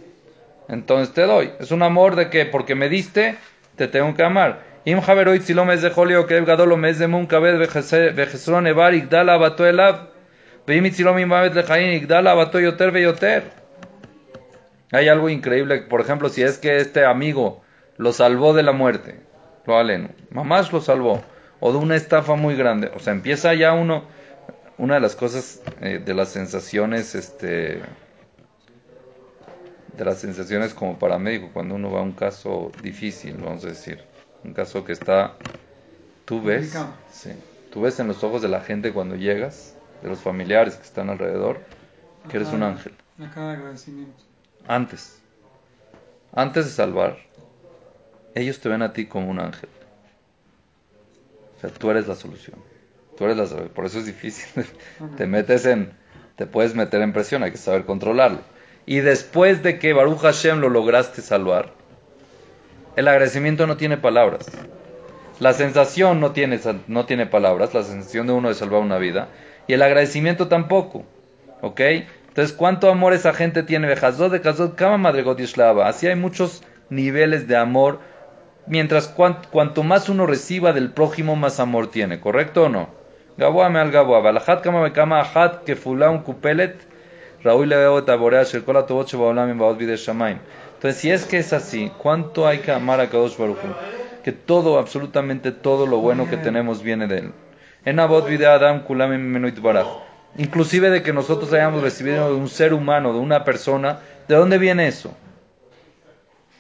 entonces 0.68 1.14
te 1.14 1.24
doy. 1.24 1.52
Es 1.60 1.72
un 1.72 1.84
amor 1.84 2.16
de 2.16 2.30
que 2.30 2.46
porque 2.46 2.76
me 2.76 2.90
diste, 2.90 3.38
te 3.76 3.88
tengo 3.88 4.14
que 4.14 4.24
amar. 4.24 4.60
Haveroit 4.86 5.44
si 5.44 5.54
lo 5.54 5.66
mes 5.66 5.82
de 5.82 5.92
jolio 5.92 6.26
que 6.26 6.42
gadolo 6.44 6.78
mes 6.78 6.98
de 6.98 7.08
mun 7.08 7.28
kabed 7.28 7.58
vejezron 8.16 8.68
evar 8.68 8.94
igdala 8.94 9.34
abato 9.34 9.66
elav. 9.66 10.10
Veim 10.66 10.86
itzilom 10.86 11.20
imavet 11.20 11.54
lejain 11.54 11.94
igdala 11.94 12.32
abato 12.32 12.60
yoter 12.60 12.92
veyoter. 12.92 13.44
Hay 14.92 15.08
algo 15.08 15.30
increíble, 15.30 15.84
por 15.84 16.02
ejemplo, 16.02 16.30
si 16.30 16.42
es 16.42 16.58
que 16.58 16.78
este 16.78 17.06
amigo 17.06 17.62
lo 17.98 18.12
salvó 18.12 18.54
de 18.54 18.64
la 18.64 18.74
muerte, 18.74 19.22
lo 19.66 19.78
aleno, 19.78 20.10
mamás 20.32 20.74
lo 20.74 20.82
salvó, 20.82 21.24
o 21.62 21.72
de 21.72 21.78
una 21.78 21.96
estafa 21.96 22.36
muy 22.36 22.56
grande, 22.56 22.92
o 22.94 23.00
sea, 23.00 23.14
empieza 23.14 23.54
ya 23.54 23.72
uno, 23.72 24.04
una 24.78 24.96
de 24.96 25.00
las 25.00 25.16
cosas, 25.16 25.62
eh, 25.80 26.02
de 26.04 26.14
las 26.14 26.30
sensaciones, 26.30 27.16
este, 27.16 27.82
de 30.02 30.06
las 30.06 30.18
sensaciones 30.18 30.74
como 30.74 30.98
paramédico, 30.98 31.52
cuando 31.54 31.76
uno 31.76 31.92
va 31.92 32.00
a 32.00 32.02
un 32.02 32.14
caso 32.14 32.72
difícil, 32.82 33.38
vamos 33.38 33.64
a 33.66 33.68
decir, 33.68 34.04
un 34.44 34.52
caso 34.52 34.84
que 34.84 34.94
está, 34.94 35.36
tú 36.26 36.42
ves, 36.42 36.76
sí, 37.12 37.30
tú 37.72 37.82
ves 37.82 38.00
en 38.00 38.08
los 38.08 38.24
ojos 38.24 38.42
de 38.42 38.48
la 38.48 38.62
gente 38.62 38.94
cuando 38.94 39.16
llegas, 39.16 39.76
de 40.02 40.10
los 40.10 40.20
familiares 40.20 40.74
que 40.74 40.82
están 40.82 41.12
alrededor, 41.12 41.60
que 42.28 42.38
eres 42.38 42.50
un 42.50 42.64
ángel. 42.64 42.94
Agradecimiento. 43.20 44.24
Antes, 44.68 45.22
antes 46.34 46.66
de 46.66 46.72
salvar, 46.72 47.20
ellos 48.34 48.60
te 48.60 48.70
ven 48.70 48.82
a 48.82 48.94
ti 48.94 49.06
como 49.06 49.30
un 49.30 49.40
ángel. 49.40 49.70
O 51.58 51.62
sea, 51.62 51.70
tú 51.70 51.92
eres 51.92 52.08
la 52.08 52.16
solución. 52.16 52.58
Tú 53.16 53.26
eres 53.26 53.38
la 53.38 53.66
Por 53.68 53.86
eso 53.86 54.00
es 54.00 54.08
difícil. 54.08 54.66
te 55.18 55.28
metes 55.28 55.68
en, 55.68 55.92
te 56.38 56.48
puedes 56.48 56.74
meter 56.74 57.04
en 57.04 57.14
presión, 57.14 57.44
hay 57.44 57.52
que 57.52 57.58
saber 57.58 57.86
controlarlo. 57.86 58.40
Y 58.92 59.00
después 59.00 59.64
de 59.64 59.80
que 59.80 59.94
Baruch 59.94 60.20
Hashem 60.20 60.60
lo 60.60 60.68
lograste 60.68 61.22
salvar, 61.22 61.70
el 62.98 63.08
agradecimiento 63.08 63.66
no 63.66 63.78
tiene 63.78 63.96
palabras. 63.96 64.46
La 65.40 65.54
sensación 65.54 66.20
no 66.20 66.34
tiene, 66.34 66.60
no 66.88 67.06
tiene 67.06 67.26
palabras, 67.26 67.74
la 67.74 67.84
sensación 67.84 68.28
de 68.28 68.34
uno 68.34 68.50
de 68.50 68.54
salvar 68.56 68.82
una 68.82 68.98
vida. 68.98 69.30
Y 69.66 69.72
el 69.76 69.82
agradecimiento 69.82 70.50
tampoco. 70.50 71.06
¿Ok? 71.62 71.80
Entonces, 71.80 72.52
¿cuánto 72.52 72.90
amor 72.90 73.14
esa 73.14 73.32
gente 73.32 73.64
tiene? 73.64 73.88
De 73.88 74.76
Kama. 74.76 75.14
Así 75.88 76.08
hay 76.08 76.16
muchos 76.16 76.62
niveles 76.90 77.48
de 77.48 77.56
amor. 77.56 78.00
Mientras 78.68 79.08
cuan- 79.08 79.38
cuanto 79.52 79.84
más 79.84 80.10
uno 80.10 80.26
reciba 80.26 80.74
del 80.74 80.92
prójimo, 80.92 81.38
más 81.38 81.62
amor 81.62 81.90
tiene. 81.90 82.20
¿Correcto 82.20 82.64
o 82.66 82.70
no? 82.70 82.90
Gaboa 83.38 83.70
me 83.70 83.80
al 83.80 83.90
Gaboa. 83.90 84.20
Balajat 84.20 84.62
Kama 84.62 84.82
Bekama 84.82 85.22
Ahat 85.22 85.64
Kefulam 85.64 86.24
Kupelet. 86.24 86.91
Raúl 87.44 87.70
le 87.70 87.76
veo 87.76 88.04
taborea 88.04 88.44
Shel 88.44 88.64
a 88.76 88.86
Tobot 88.86 89.08
Shebaolam 89.08 89.50
y 89.50 89.58
Baot 89.58 89.78
Vide 89.78 89.98
Shamaim. 89.98 90.38
Entonces, 90.76 91.00
si 91.00 91.12
es 91.12 91.26
que 91.26 91.38
es 91.38 91.54
así, 91.54 91.92
¿cuánto 91.98 92.48
hay 92.48 92.60
que 92.60 92.72
amar 92.72 93.00
a 93.00 93.10
Kadosh 93.10 93.38
Baruch? 93.38 93.58
Que 94.24 94.32
todo, 94.32 94.78
absolutamente 94.80 95.52
todo 95.52 95.88
lo 95.88 95.98
bueno 95.98 96.30
que 96.30 96.38
tenemos 96.38 96.84
viene 96.84 97.08
de 97.08 97.18
él. 97.20 97.32
En 97.86 98.00
Abot 98.00 98.28
Vide 98.28 98.46
Adam 98.46 98.84
Kulam 98.84 99.12
Menuit 99.18 99.60
Baraj. 99.60 99.88
Inclusive 100.38 100.90
de 100.90 101.04
que 101.04 101.14
nosotros 101.14 101.52
hayamos 101.54 101.82
recibido 101.82 102.30
de 102.30 102.36
un 102.36 102.48
ser 102.48 102.74
humano, 102.74 103.14
de 103.14 103.20
una 103.20 103.44
persona, 103.44 104.00
¿de 104.28 104.36
dónde 104.36 104.58
viene 104.58 104.88
eso? 104.88 105.14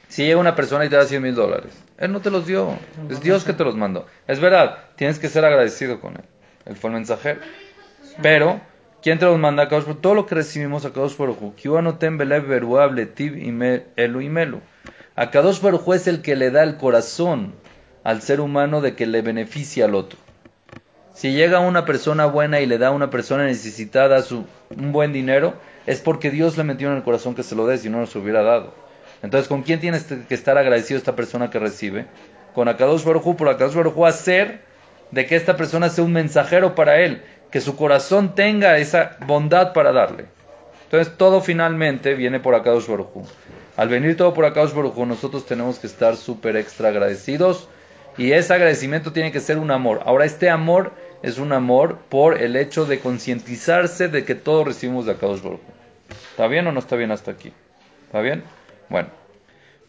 Si 0.09 0.25
llega 0.25 0.39
una 0.39 0.55
persona 0.55 0.83
y 0.83 0.89
te 0.89 0.97
da 0.97 1.05
100 1.05 1.21
mil 1.21 1.35
dólares, 1.35 1.71
Él 1.97 2.11
no 2.11 2.19
te 2.19 2.29
los 2.29 2.45
dio, 2.45 2.75
es 3.09 3.21
Dios 3.21 3.45
que 3.45 3.53
te 3.53 3.63
los 3.63 3.75
mandó. 3.75 4.07
Es 4.27 4.41
verdad, 4.41 4.77
tienes 4.97 5.19
que 5.19 5.29
ser 5.29 5.45
agradecido 5.45 6.01
con 6.01 6.15
Él. 6.15 6.23
Él 6.65 6.75
fue 6.75 6.89
el 6.89 6.95
mensajero. 6.95 7.39
Pero, 8.21 8.59
¿quién 9.01 9.19
te 9.19 9.25
los 9.25 9.39
manda 9.39 9.63
a 9.63 9.67
Kadosh 9.67 9.85
Baruj? 9.85 10.01
Todo 10.01 10.15
lo 10.15 10.25
que 10.25 10.35
recibimos 10.35 10.85
a 10.85 10.93
Kadosh 10.93 11.17
Baruj 11.17 11.41
Hu. 11.41 11.55
Kiwanotem 11.55 12.17
belev 12.17 12.51
elu. 12.51 14.61
A 15.15 15.31
Kadosh 15.31 15.61
Baruj 15.61 15.93
es 15.93 16.07
el 16.07 16.21
que 16.21 16.35
le 16.35 16.51
da 16.51 16.63
el 16.63 16.77
corazón 16.77 17.53
al 18.03 18.21
ser 18.21 18.41
humano 18.41 18.81
de 18.81 18.95
que 18.95 19.05
le 19.05 19.21
beneficia 19.21 19.85
al 19.85 19.95
otro. 19.95 20.17
Si 21.13 21.33
llega 21.33 21.59
una 21.59 21.85
persona 21.85 22.25
buena 22.25 22.61
y 22.61 22.65
le 22.65 22.77
da 22.77 22.87
a 22.87 22.91
una 22.91 23.09
persona 23.09 23.45
necesitada 23.45 24.21
su, 24.21 24.45
un 24.69 24.91
buen 24.91 25.11
dinero, 25.11 25.55
es 25.85 25.99
porque 25.99 26.31
Dios 26.31 26.57
le 26.57 26.63
metió 26.63 26.89
en 26.89 26.95
el 26.95 27.03
corazón 27.03 27.35
que 27.35 27.43
se 27.43 27.55
lo 27.55 27.67
dé, 27.67 27.77
si 27.77 27.89
no 27.89 27.99
nos 27.99 28.15
hubiera 28.15 28.43
dado. 28.43 28.73
Entonces, 29.21 29.47
¿con 29.47 29.63
quién 29.63 29.79
tiene 29.79 29.97
este- 29.97 30.23
que 30.27 30.33
estar 30.33 30.57
agradecido 30.57 30.97
esta 30.97 31.15
persona 31.15 31.49
que 31.49 31.59
recibe? 31.59 32.05
Con 32.55 32.67
Akadosh 32.67 33.03
Baruj 33.03 33.35
por 33.35 33.49
Akadosh 33.49 33.75
Baruj 33.75 34.05
hacer 34.05 34.61
de 35.11 35.25
que 35.25 35.35
esta 35.35 35.57
persona 35.57 35.89
sea 35.89 36.03
un 36.03 36.13
mensajero 36.13 36.75
para 36.75 37.01
él, 37.01 37.21
que 37.51 37.61
su 37.61 37.75
corazón 37.75 38.33
tenga 38.33 38.77
esa 38.77 39.17
bondad 39.27 39.73
para 39.73 39.91
darle. 39.91 40.25
Entonces, 40.85 41.15
todo 41.17 41.41
finalmente 41.41 42.15
viene 42.15 42.39
por 42.39 42.55
Akadosh 42.55 42.87
Baruj. 42.87 43.09
Al 43.77 43.89
venir 43.89 44.17
todo 44.17 44.33
por 44.33 44.45
Akadosh 44.45 44.73
Baruj 44.73 44.97
nosotros 45.05 45.45
tenemos 45.45 45.79
que 45.79 45.87
estar 45.87 46.15
súper 46.15 46.55
extra 46.55 46.89
agradecidos 46.89 47.67
y 48.17 48.33
ese 48.33 48.53
agradecimiento 48.53 49.13
tiene 49.13 49.31
que 49.31 49.39
ser 49.39 49.57
un 49.57 49.71
amor. 49.71 50.01
Ahora, 50.05 50.25
este 50.25 50.49
amor 50.49 50.91
es 51.21 51.37
un 51.37 51.53
amor 51.53 51.99
por 52.09 52.41
el 52.41 52.55
hecho 52.55 52.85
de 52.85 52.99
concientizarse 52.99 54.07
de 54.07 54.25
que 54.25 54.35
todos 54.35 54.65
recibimos 54.65 55.05
de 55.05 55.13
Akadosh 55.13 55.41
Baruj. 55.41 55.61
¿Está 56.31 56.47
bien 56.47 56.67
o 56.67 56.71
no 56.71 56.79
está 56.79 56.95
bien 56.95 57.11
hasta 57.11 57.31
aquí? 57.31 57.53
¿Está 58.07 58.21
bien? 58.21 58.43
Bueno. 58.89 59.09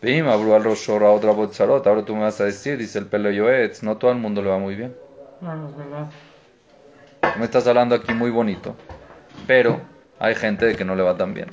Ahora 0.03 2.05
tú 2.05 2.17
me 2.17 2.23
vas 2.23 2.41
a 2.41 2.45
decir, 2.45 2.77
dice 2.77 2.99
el 2.99 3.07
pelo 3.07 3.31
Yoetz, 3.31 3.85
no 3.85 3.99
todo 3.99 4.11
el 4.11 4.19
mundo 4.19 4.43
le 4.43 4.51
va 4.51 4.59
muy 4.59 4.75
bien. 4.75 4.97
Claro, 5.39 5.69
es 5.69 5.77
verdad. 5.77 6.11
Me 7.39 7.45
estás 7.45 7.67
hablando 7.67 7.95
aquí 7.95 8.13
muy 8.15 8.31
bonito, 8.31 8.77
pero 9.47 9.81
hay 10.19 10.35
gente 10.35 10.67
de 10.67 10.77
que 10.77 10.85
no 10.85 10.95
le 10.95 11.03
va 11.03 11.17
tan 11.17 11.35
bien. 11.35 11.49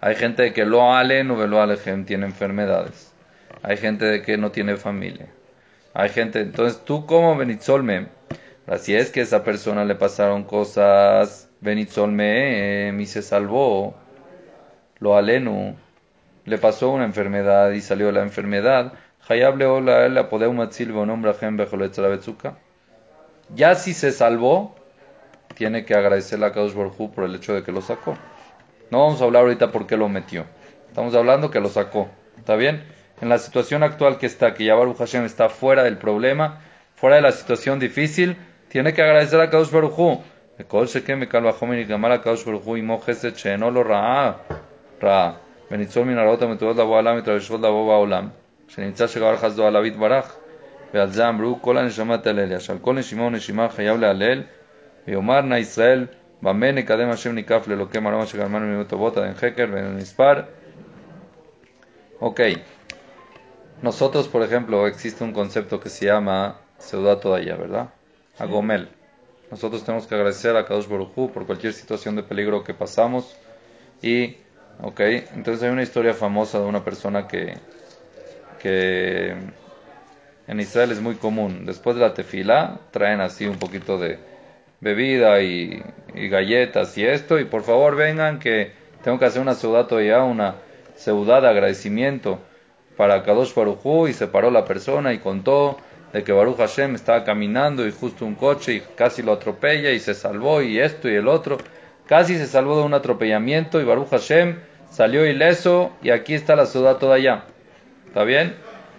Hay 0.00 0.14
gente 0.14 0.42
de 0.42 0.52
que 0.52 0.64
lo 0.64 0.92
ale, 0.94 1.24
no 1.24 1.34
lo 1.46 1.60
alejem, 1.60 2.04
tiene 2.04 2.26
enfermedades. 2.26 3.12
Hay 3.62 3.76
gente 3.76 4.04
de 4.04 4.22
que 4.22 4.36
no 4.36 4.50
tiene 4.50 4.76
familia. 4.76 5.26
Hay 5.94 6.10
gente, 6.10 6.40
entonces 6.40 6.84
tú 6.84 7.06
como 7.06 7.36
Benitzolme, 7.36 8.08
así 8.66 8.94
es 8.94 9.10
que 9.10 9.20
a 9.20 9.22
esa 9.22 9.42
persona 9.42 9.84
le 9.84 9.94
pasaron 9.94 10.44
cosas, 10.44 11.50
Benitzolme, 11.60 12.94
y 12.98 13.06
se 13.06 13.22
salvó, 13.22 13.94
lo 14.98 15.16
alenu, 15.16 15.76
le 16.44 16.58
pasó 16.58 16.90
una 16.90 17.04
enfermedad 17.04 17.70
y 17.72 17.80
salió 17.80 18.12
la 18.12 18.22
enfermedad. 18.22 18.92
Hayab 19.28 19.56
leola 19.56 20.08
la 20.08 20.28
podeu 20.28 20.52
matzil 20.52 20.92
nombre 20.94 21.32
Ya 23.54 23.74
si 23.74 23.94
se 23.94 24.12
salvó, 24.12 24.74
tiene 25.54 25.84
que 25.84 25.94
agradecerle 25.94 26.46
a 26.46 26.52
Kadosh 26.52 26.74
Hu 26.74 27.12
por 27.12 27.24
el 27.24 27.34
hecho 27.34 27.54
de 27.54 27.62
que 27.62 27.72
lo 27.72 27.82
sacó. 27.82 28.16
No 28.90 29.00
vamos 29.00 29.20
a 29.20 29.24
hablar 29.24 29.42
ahorita 29.42 29.72
por 29.72 29.86
qué 29.86 29.96
lo 29.96 30.08
metió. 30.08 30.44
Estamos 30.88 31.14
hablando 31.14 31.50
que 31.50 31.60
lo 31.60 31.68
sacó. 31.68 32.08
¿Está 32.38 32.56
bien? 32.56 32.84
En 33.20 33.28
la 33.28 33.38
situación 33.38 33.82
actual 33.82 34.18
que 34.18 34.26
está, 34.26 34.54
que 34.54 34.64
ya 34.64 34.74
Baruch 34.74 34.98
Hashem 34.98 35.24
está 35.24 35.48
fuera 35.48 35.84
del 35.84 35.98
problema, 35.98 36.60
fuera 36.94 37.16
de 37.16 37.22
la 37.22 37.32
situación 37.32 37.78
difícil, 37.78 38.36
tiene 38.68 38.92
que 38.92 39.02
agradecer 39.02 39.40
a 39.40 39.50
Kadosh 39.50 39.70
Baruj 39.70 39.98
Hu. 39.98 40.22
ועל 50.93 51.09
זה 51.09 51.29
אמרו 51.29 51.61
כל 51.61 51.77
הנשמה 51.77 52.17
תהלל, 52.17 52.59
שעל 52.59 52.77
כל 52.81 52.93
נשימה 52.93 53.23
ונשימה 53.23 53.69
חייב 53.69 53.99
להלל, 53.99 54.43
ויאמר 55.07 55.41
נא 55.41 55.55
ישראל 55.55 56.05
Bamene 56.41 56.85
Kadem 56.85 57.09
Hashem 57.09 57.35
Nikafle 57.35 57.75
lo 57.75 57.89
que 57.89 57.99
Marama 57.99 58.25
Shegarman 58.25 58.69
Minuto 58.69 58.97
Bota 58.97 59.27
en 59.27 59.35
Heker 59.35 59.67
Ben 59.67 59.95
Mispar. 59.95 60.47
Ok. 62.21 62.39
Nosotros, 63.81 64.27
por 64.27 64.43
ejemplo, 64.43 64.87
existe 64.87 65.23
un 65.23 65.33
concepto 65.33 65.79
que 65.79 65.89
se 65.89 66.05
llama 66.05 66.61
Seudato 66.77 67.31
Daya, 67.31 67.55
¿verdad? 67.55 67.89
Agomel. 68.37 68.89
Nosotros 69.51 69.83
tenemos 69.83 70.07
que 70.07 70.15
agradecer 70.15 70.55
a 70.55 70.65
Kadosh 70.65 70.87
Baruj 70.87 71.17
Hu 71.17 71.31
por 71.31 71.45
cualquier 71.45 71.73
situación 71.73 72.15
de 72.15 72.23
peligro 72.23 72.63
que 72.63 72.73
pasamos. 72.73 73.35
Y, 74.01 74.37
ok, 74.81 74.99
entonces 75.35 75.63
hay 75.63 75.69
una 75.69 75.83
historia 75.83 76.13
famosa 76.13 76.59
de 76.59 76.65
una 76.65 76.85
persona 76.85 77.27
que, 77.27 77.57
que 78.59 79.35
en 80.46 80.60
Israel 80.60 80.92
es 80.92 81.00
muy 81.00 81.14
común. 81.16 81.64
Después 81.66 81.96
de 81.96 82.02
la 82.02 82.14
tefila, 82.14 82.80
traen 82.90 83.20
así 83.20 83.46
un 83.46 83.58
poquito 83.58 83.98
de 83.98 84.18
bebida 84.80 85.40
y, 85.40 85.82
galletas 86.14 86.96
y 86.98 87.04
esto. 87.04 87.38
Y 87.38 87.44
por 87.44 87.62
favor 87.62 87.96
vengan 87.96 88.38
que 88.38 88.72
tengo 89.02 89.18
que 89.18 89.24
hacer 89.24 89.40
una 89.40 89.54
seudato 89.54 90.00
ya, 90.00 90.22
una 90.22 90.56
seudad 90.94 91.42
de 91.42 91.48
agradecimiento 91.48 92.38
para 92.96 93.22
Kadosh 93.22 93.54
Baruj 93.54 93.84
Hu. 93.84 94.08
Y 94.08 94.12
se 94.12 94.26
paró 94.26 94.50
la 94.50 94.64
persona 94.64 95.12
y 95.12 95.18
contó 95.18 95.78
de 96.12 96.22
que 96.22 96.32
Baruch 96.32 96.58
Hashem 96.58 96.94
estaba 96.94 97.24
caminando 97.24 97.86
y 97.86 97.90
justo 97.90 98.24
un 98.24 98.36
coche 98.36 98.74
y 98.74 98.80
casi 98.80 99.22
lo 99.22 99.32
atropella 99.32 99.90
y 99.90 99.98
se 99.98 100.14
salvó 100.14 100.62
y 100.62 100.78
esto 100.78 101.08
y 101.08 101.14
el 101.14 101.26
otro. 101.26 101.58
Casi 102.06 102.36
se 102.36 102.46
salvó 102.46 102.76
de 102.76 102.84
un 102.84 102.94
atropellamiento 102.94 103.80
y 103.80 103.84
Baruch 103.84 104.10
Hashem 104.10 104.58
salió 104.90 105.26
ileso 105.26 105.90
y 106.02 106.10
aquí 106.10 106.34
está 106.34 106.54
la 106.54 106.66
ciudad 106.66 106.98
toda 106.98 107.16
allá. 107.16 107.46
¿Está 108.06 108.22
bien? 108.22 108.54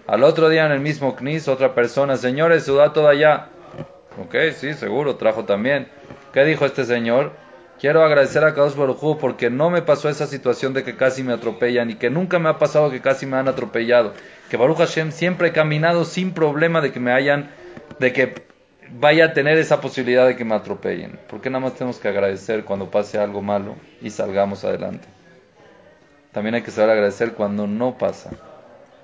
Al 0.08 0.24
otro 0.24 0.50
día 0.50 0.66
en 0.66 0.72
el 0.72 0.82
mismo 0.82 1.16
CNIS 1.16 1.48
otra 1.48 1.74
persona, 1.74 2.18
señores, 2.18 2.66
ciudad 2.66 2.92
toda 2.92 3.12
allá. 3.12 3.50
Ok, 4.22 4.36
sí, 4.56 4.74
seguro, 4.74 5.16
trajo 5.16 5.46
también. 5.46 5.88
¿Qué 6.32 6.46
dijo 6.46 6.66
este 6.66 6.86
señor? 6.86 7.32
Quiero 7.80 8.04
agradecer 8.04 8.44
a 8.44 8.54
Kadosh 8.54 8.76
Baruj 8.76 9.04
Hu 9.04 9.18
porque 9.18 9.50
no 9.50 9.70
me 9.70 9.82
pasó 9.82 10.08
esa 10.08 10.28
situación 10.28 10.74
de 10.74 10.84
que 10.84 10.96
casi 10.96 11.24
me 11.24 11.34
atropellan 11.34 11.90
y 11.90 11.96
que 11.96 12.10
nunca 12.10 12.40
me 12.40 12.50
ha 12.50 12.58
pasado 12.60 12.92
que 12.92 13.02
casi 13.02 13.26
me 13.26 13.38
han 13.38 13.48
atropellado. 13.48 14.14
Que 14.50 14.58
Baruch 14.58 14.78
Hashem 14.78 15.12
siempre 15.12 15.50
he 15.50 15.52
caminado 15.52 16.06
sin 16.06 16.34
problema 16.34 16.82
de 16.82 16.92
que 16.92 17.00
me 17.00 17.12
hayan, 17.12 17.50
de 18.00 18.14
que 18.14 18.46
vaya 18.92 19.26
a 19.26 19.34
tener 19.34 19.58
esa 19.58 19.82
posibilidad 19.82 20.28
de 20.28 20.36
que 20.36 20.46
me 20.46 20.56
atropellen. 20.56 21.20
porque 21.28 21.50
nada 21.50 21.62
más 21.66 21.74
tenemos 21.74 21.98
que 21.98 22.08
agradecer 22.08 22.64
cuando 22.64 22.92
pase 22.92 23.18
algo 23.18 23.42
malo 23.42 23.76
y 24.02 24.12
salgamos 24.12 24.64
adelante? 24.64 25.08
También 26.32 26.56
hay 26.56 26.62
que 26.62 26.72
saber 26.72 26.92
agradecer 26.92 27.34
cuando 27.34 27.66
no 27.66 27.98
pasa, 27.98 28.32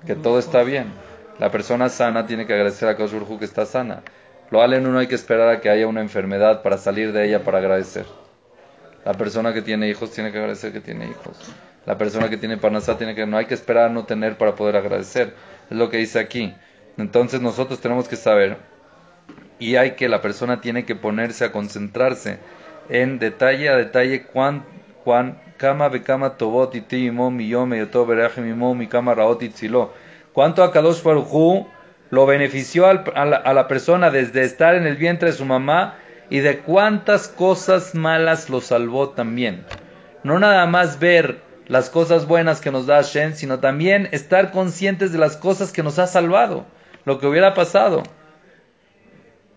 que 0.06 0.14
todo 0.14 0.38
está 0.38 0.62
bien. 0.62 0.92
La 1.38 1.50
persona 1.50 1.88
sana 1.88 2.26
tiene 2.26 2.46
que 2.46 2.52
agradecer 2.52 2.88
a 2.88 2.96
Kadosh 2.96 3.12
Baruj 3.12 3.30
Hu 3.32 3.38
que 3.38 3.44
está 3.44 3.66
sana. 3.66 4.02
Lo 4.50 4.62
en 4.62 4.86
uno 4.86 4.98
hay 4.98 5.06
que 5.06 5.14
esperar 5.14 5.48
a 5.48 5.60
que 5.60 5.70
haya 5.70 5.86
una 5.86 6.02
enfermedad 6.02 6.62
para 6.62 6.76
salir 6.76 7.12
de 7.12 7.24
ella 7.26 7.42
para 7.42 7.58
agradecer. 7.58 8.04
La 9.04 9.14
persona 9.14 9.54
que 9.54 9.62
tiene 9.62 9.88
hijos 9.88 10.10
tiene 10.10 10.30
que 10.30 10.38
agradecer 10.38 10.72
que 10.72 10.80
tiene 10.80 11.06
hijos. 11.06 11.38
La 11.86 11.96
persona 11.96 12.28
que 12.28 12.36
tiene 12.36 12.58
parnasá 12.58 12.98
tiene 12.98 13.14
que 13.14 13.26
no 13.26 13.38
hay 13.38 13.46
que 13.46 13.54
esperar 13.54 13.86
a 13.86 13.92
no 13.92 14.04
tener 14.04 14.36
para 14.36 14.54
poder 14.54 14.76
agradecer. 14.76 15.34
Es 15.70 15.76
lo 15.76 15.88
que 15.88 15.96
dice 15.96 16.20
aquí. 16.20 16.54
Entonces 16.98 17.40
nosotros 17.40 17.80
tenemos 17.80 18.08
que 18.08 18.16
saber 18.16 18.58
y 19.58 19.76
hay 19.76 19.92
que 19.92 20.08
la 20.08 20.20
persona 20.20 20.60
tiene 20.60 20.84
que 20.84 20.96
ponerse 20.96 21.44
a 21.44 21.52
concentrarse 21.52 22.38
en 22.90 23.18
detalle 23.18 23.70
a 23.70 23.76
detalle 23.76 24.24
cuán 24.24 24.64
cuán 25.04 25.40
kama 25.56 25.88
bekama 25.88 26.36
tobot 26.36 26.74
iti 26.74 27.10
raot. 29.14 29.40
Cuánto 30.32 30.72
lo 32.10 32.26
benefició 32.26 32.86
a 32.86 33.24
la, 33.24 33.36
a 33.36 33.54
la 33.54 33.68
persona 33.68 34.10
desde 34.10 34.44
estar 34.44 34.74
en 34.74 34.86
el 34.86 34.96
vientre 34.96 35.30
de 35.30 35.36
su 35.36 35.44
mamá 35.44 35.96
y 36.28 36.40
de 36.40 36.58
cuántas 36.58 37.28
cosas 37.28 37.94
malas 37.94 38.50
lo 38.50 38.60
salvó 38.60 39.10
también. 39.10 39.64
No 40.22 40.38
nada 40.38 40.66
más 40.66 40.98
ver 40.98 41.40
las 41.68 41.90
cosas 41.90 42.26
buenas 42.26 42.60
que 42.60 42.70
nos 42.70 42.86
da 42.86 42.96
Hashem, 42.96 43.34
sino 43.34 43.60
también 43.60 44.08
estar 44.12 44.50
conscientes 44.50 45.12
de 45.12 45.18
las 45.18 45.36
cosas 45.36 45.72
que 45.72 45.82
nos 45.82 45.98
ha 45.98 46.06
salvado, 46.06 46.66
lo 47.04 47.18
que 47.18 47.26
hubiera 47.26 47.54
pasado. 47.54 48.02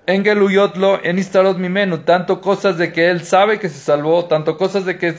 En 0.07 0.23
Geluyotlo, 0.23 1.03
en 1.03 1.17
Istarot 1.17 1.57
Mimenu, 1.57 1.99
tanto 1.99 2.39
cosas 2.39 2.77
de 2.77 2.93
que 2.93 3.09
él 3.09 3.23
sabe 3.23 3.59
que 3.59 3.69
se 3.69 3.79
salvó, 3.79 4.25
tanto 4.25 4.57
cosas 4.57 4.85
de 4.85 4.97
que, 4.97 5.15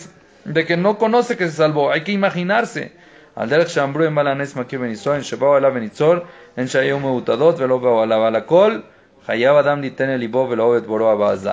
de 0.46 0.64
que 0.64 0.76
no 0.76 0.98
conoce 0.98 1.36
que 1.36 1.46
se 1.46 1.56
salvó. 1.56 1.90
Hay 1.90 2.04
que 2.04 2.12
imaginarse. 2.12 2.92
Al 3.34 3.50
derech 3.50 3.68
shambru 3.68 4.04
en 4.04 4.14
balanes 4.14 4.56
makir 4.56 4.78
benizor, 4.78 5.16
en 5.16 5.22
shebao 5.22 5.56
ala 5.56 5.68
benizor, 5.68 6.24
en 6.56 6.66
shayeu 6.66 6.98
meutadot, 6.98 7.58
velo 7.58 8.02
ala 8.02 8.16
balakol, 8.16 8.84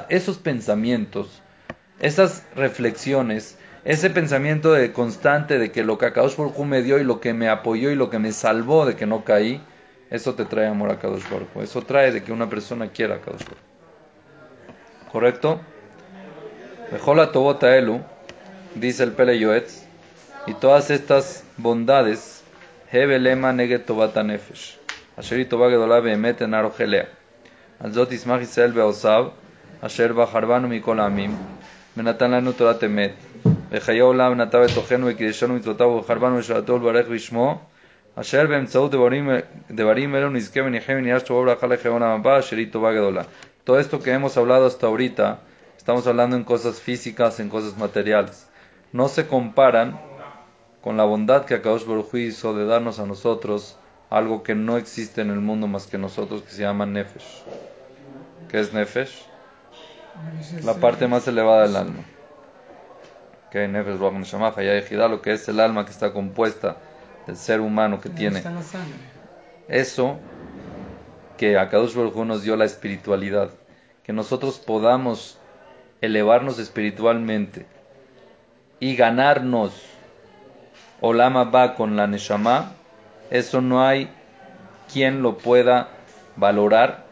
esos 0.09 0.37
pensamientos, 0.37 1.41
esas 1.99 2.45
reflexiones, 2.55 3.57
ese 3.83 4.09
pensamiento 4.11 4.71
de 4.71 4.93
constante 4.93 5.57
de 5.57 5.71
que 5.71 5.83
lo 5.83 5.97
que 5.97 6.05
Akadosh 6.05 6.37
Baruj 6.37 6.59
me 6.59 6.83
dio 6.83 6.99
y 6.99 7.03
lo 7.03 7.19
que 7.19 7.33
me 7.33 7.49
apoyó 7.49 7.89
y 7.89 7.95
lo 7.95 8.09
que 8.09 8.19
me 8.19 8.31
salvó 8.31 8.85
de 8.85 8.95
que 8.95 9.05
no 9.05 9.25
caí, 9.25 9.61
eso 10.11 10.35
te 10.35 10.45
trae 10.45 10.67
amor 10.67 10.91
a 10.91 10.99
Kadosh 10.99 11.27
Baruj 11.29 11.63
Eso 11.63 11.81
trae 11.81 12.11
de 12.11 12.23
que 12.23 12.31
una 12.31 12.47
persona 12.47 12.89
quiera 12.89 13.15
a 13.15 13.21
Kadosh 13.21 13.43
Baruj 13.43 13.57
¿Correcto? 15.11 15.59
Bejola 16.91 17.31
Tobota 17.31 17.75
Elu, 17.75 18.01
dice 18.74 19.02
el 19.02 19.12
Pele 19.12 19.38
Yoetz, 19.38 19.84
y 20.46 20.54
todas 20.54 20.90
estas 20.90 21.44
bondades, 21.56 22.42
Hebelema 22.90 23.52
Neget 23.52 23.86
Tobata 23.86 24.22
Nefesh, 24.22 24.78
Asheri 25.16 25.44
Tobá 25.44 25.68
Gedolá 25.68 26.00
Behemet 26.00 26.40
en 26.42 26.54
על 27.80 27.92
זאת 27.92 28.12
ישמח 28.12 28.40
ישראל 28.40 28.70
בעושיו, 28.70 29.26
אשר 29.80 30.12
בחרבנו 30.12 30.68
מכל 30.68 31.00
העמים, 31.00 31.36
ונתן 31.96 32.30
לנו 32.30 32.52
תורת 32.52 32.84
אמת, 32.84 33.12
וחיי 33.70 34.00
עולם 34.00 34.40
נטע 34.40 34.64
בתוכנו 34.64 35.06
וקידשנו 35.06 35.54
מצוותיו 35.54 35.86
ובחרבנו 35.86 36.36
ושאלתו 36.36 36.72
ולברך 36.72 37.08
בשמו, 37.08 37.58
אשר 38.14 38.46
באמצעות 38.46 38.90
דברים, 38.90 39.30
דברים 39.70 40.14
אלו 40.14 40.30
נזכה 40.30 40.60
ונחיה 40.60 40.96
ונהיה 40.96 41.20
שטובה 41.20 41.44
ברכה 41.44 41.66
לחיי 41.66 41.90
עולם 41.90 42.20
הבא, 42.20 42.38
אשר 42.38 42.56
היא 42.56 42.66
טובה 42.72 42.92
גדולה. 42.92 43.22
Todo 43.64 43.78
esto 43.78 44.00
que 44.02 44.12
hemos 44.14 44.38
hablado 44.38 44.64
hasta 44.66 44.86
ahorita, 44.86 45.40
estamos 45.76 46.06
hablando 46.06 46.36
en 46.36 46.44
cosas 46.44 46.80
físicas, 46.80 47.38
en 47.38 47.50
cosas 47.50 47.76
materiales. 47.76 48.46
No 48.93 49.07
se 49.07 49.27
comparan 49.27 49.99
con 50.83 50.97
la 50.97 51.03
bondad 51.03 51.45
que 51.45 51.55
Akadosh 51.55 51.85
Baruj 51.85 52.13
hizo 52.13 52.53
de 52.53 52.65
darnos 52.65 52.99
a 52.99 53.07
nosotros 53.07 53.75
algo 54.11 54.43
que 54.43 54.53
no 54.53 54.77
existe 54.77 55.21
en 55.21 55.31
el 55.31 55.39
mundo 55.39 55.65
más 55.65 55.87
que 55.87 55.97
nosotros, 55.97 56.43
que 56.43 56.51
se 56.51 56.61
llama 56.61 56.85
Nefesh. 56.85 57.43
¿Qué 58.49 58.59
es 58.59 58.71
Nefesh? 58.71 59.25
La 60.63 60.75
parte 60.75 61.07
más 61.07 61.27
elevada 61.27 61.63
del 61.63 61.75
alma. 61.75 62.03
Que 63.49 63.67
Nefesh 63.67 63.97
lo 63.97 65.21
que 65.23 65.33
es 65.33 65.47
el 65.47 65.59
alma 65.59 65.85
que 65.85 65.91
está 65.91 66.13
compuesta 66.13 66.77
del 67.25 67.35
ser 67.35 67.61
humano 67.61 67.99
que 67.99 68.09
tiene. 68.09 68.43
Eso 69.67 70.19
que 71.37 71.57
Akadosh 71.57 71.95
Baruj 71.95 72.15
nos 72.25 72.43
dio 72.43 72.55
la 72.55 72.65
espiritualidad, 72.65 73.49
que 74.03 74.13
nosotros 74.13 74.59
podamos 74.59 75.39
elevarnos 75.99 76.59
espiritualmente 76.59 77.65
y 78.83 78.97
ganarnos. 78.97 79.71
Olama 80.99 81.45
va 81.45 81.75
con 81.75 81.95
la 81.95 82.05
Neshama, 82.05 82.73
eso 83.29 83.61
no 83.61 83.81
hay 83.81 84.09
quien 84.91 85.21
lo 85.21 85.37
pueda 85.37 85.87
valorar 86.35 87.05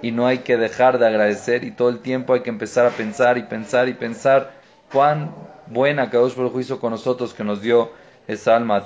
y 0.00 0.12
no 0.12 0.26
hay 0.26 0.38
que 0.38 0.56
dejar 0.56 0.98
de 0.98 1.06
agradecer 1.06 1.64
y 1.64 1.72
todo 1.72 1.90
el 1.90 1.98
tiempo 1.98 2.32
hay 2.32 2.40
que 2.40 2.48
empezar 2.48 2.86
a 2.86 2.90
pensar 2.90 3.36
y 3.36 3.42
pensar 3.42 3.90
y 3.90 3.92
pensar 3.92 4.52
cuán 4.90 5.34
buena 5.66 6.08
Kadosh 6.08 6.36
Baruj 6.36 6.60
hizo 6.60 6.80
con 6.80 6.92
nosotros 6.92 7.34
que 7.34 7.44
nos 7.44 7.60
dio 7.60 7.90
esa 8.26 8.56
alma 8.56 8.82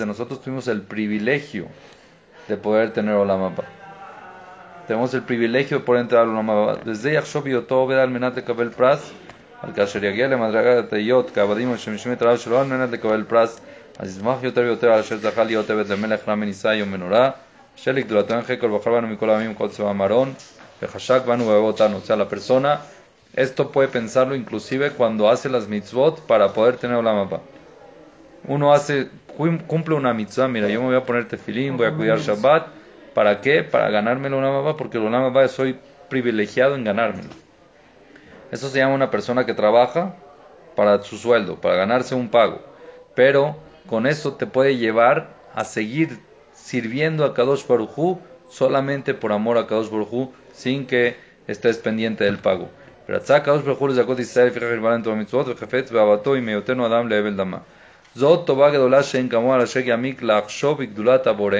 de 0.00 0.06
nosotros. 0.06 0.40
Tuvimos 0.40 0.66
el 0.66 0.82
privilegio 0.82 1.68
de 2.48 2.56
poder 2.56 2.92
tener 2.92 3.14
Olamaba 3.14 3.81
Tenemos 4.91 5.13
el 5.13 5.23
privilegio 5.23 5.79
de 5.79 5.83
poder 5.83 6.01
entrar 6.01 6.21
al 6.21 6.29
Olamaba. 6.29 6.77
Desde 6.85 7.13
Yachshov 7.13 7.43
todo 7.67 7.87
Veda 7.87 8.03
al 8.03 8.09
Menat 8.09 8.35
de 8.35 8.43
Kabel 8.43 8.71
Pras, 8.71 9.11
al 9.61 9.73
כאשר 9.73 10.05
יגיע 10.05 10.27
למדרגת 10.27 10.83
התהיות 10.85 11.31
כעבדים 11.33 11.77
שמשמיעים 11.77 12.17
את 12.17 12.21
הרב 12.21 12.37
שלו 12.37 12.59
על 12.59 12.67
מנת 12.67 12.89
לקבל 12.91 13.23
פרס, 13.27 13.59
אז 13.99 14.17
ישמח 14.17 14.43
יותר 14.43 14.61
ויותר 14.61 14.91
על 14.91 14.99
אשר 14.99 15.17
זכה 15.17 15.43
להיות 15.43 15.69
עבד 15.69 15.91
למלך 15.91 16.29
רם 16.29 16.39
מנישאי 16.39 16.83
ומנורה, 16.83 17.29
אשר 17.77 17.91
לגדולתו 17.91 18.33
אין 18.33 18.41
חקר 18.41 18.73
ובחר 18.73 18.91
בנו 18.91 19.07
מכל 19.07 19.29
העמים 19.29 19.51
וכל 19.51 19.69
צבא 19.69 19.91
מרון, 19.93 20.33
וחשק 20.81 21.21
בנו 21.25 21.47
ואהבותנו. 21.47 21.97
O 21.97 22.07
sea, 22.07 22.15
la 22.15 22.29
persona, 22.29 22.81
esto 23.35 23.71
puede 23.71 23.87
pensarlo 23.87 24.35
inclusive 24.35 24.91
cuando 24.91 25.29
hace 25.29 25.49
las 25.49 25.67
mitzvot 25.67 26.21
para 26.27 26.53
poder 26.53 26.77
tener 26.77 27.03
la 27.03 27.13
mapa. 27.13 27.39
Uno 28.47 28.73
hace, 28.73 29.09
cumple 29.67 29.95
una 29.95 30.13
mitzvah, 30.13 30.47
mira, 30.47 30.69
yo 30.69 30.81
me 30.81 30.87
voy 30.87 30.95
a 30.95 31.03
poner 31.03 31.27
tefilín, 31.27 31.77
voy 31.77 31.87
a 31.87 31.93
cuidar 31.93 32.19
Shabbat, 32.19 32.67
¿para 33.13 33.41
qué? 33.41 33.63
Para 33.63 33.89
ganármelo 33.89 34.37
una 34.37 34.51
mapa, 34.51 34.77
porque 34.77 34.97
el 34.97 35.03
mapa 35.03 35.47
soy 35.47 35.79
privilegiado 36.09 36.75
en 36.75 36.83
ganármelo. 36.83 37.29
Eso 38.51 38.69
se 38.69 38.79
llama 38.79 38.95
una 38.95 39.11
persona 39.11 39.45
que 39.45 39.53
trabaja 39.53 40.15
para 40.75 41.01
su 41.03 41.17
sueldo, 41.17 41.59
para 41.59 41.75
ganarse 41.75 42.15
un 42.15 42.29
pago. 42.29 42.61
Pero 43.15 43.57
con 43.87 44.07
eso 44.07 44.33
te 44.33 44.45
puede 44.45 44.77
llevar 44.77 45.29
a 45.53 45.63
seguir 45.63 46.19
sirviendo 46.53 47.25
a 47.25 47.33
Kadosh 47.33 47.65
Barujú 47.67 48.19
solamente 48.49 49.13
por 49.13 49.31
amor 49.31 49.57
a 49.57 49.67
Kadosh 49.67 49.89
Barujú, 49.89 50.31
sin 50.53 50.85
que 50.85 51.15
estés 51.47 51.77
pendiente 51.77 52.23
del 52.23 52.37
pago. 52.37 52.69
Pero 53.07 53.19
Akadosh 53.19 53.63
Baruj 53.63 53.81
Hu 53.81 53.87
le 53.87 53.95
sacó 53.95 54.15
de 54.15 54.23
Israel, 54.23 54.51
fija 54.51 54.67
Jirban 54.67 54.95
en 54.95 55.03
tu 55.03 55.15
mitzvot, 55.15 55.47
וחפץ 55.47 55.91
ואהבתו 55.91 56.35
עם 56.35 56.47
היותנו 56.47 56.85
אדם 56.85 57.07
להבל 57.07 57.33
דמה. 57.35 57.57
זאת 58.15 58.47
טובה 58.47 58.71
גדולה 58.71 59.03
שאין 59.03 59.29
כמוה 59.29 59.57
לשק 59.57 59.85
יעמיק 59.85 60.21
לחשוב 60.21 60.81
בגדולת 60.81 61.27
הבורא. 61.27 61.59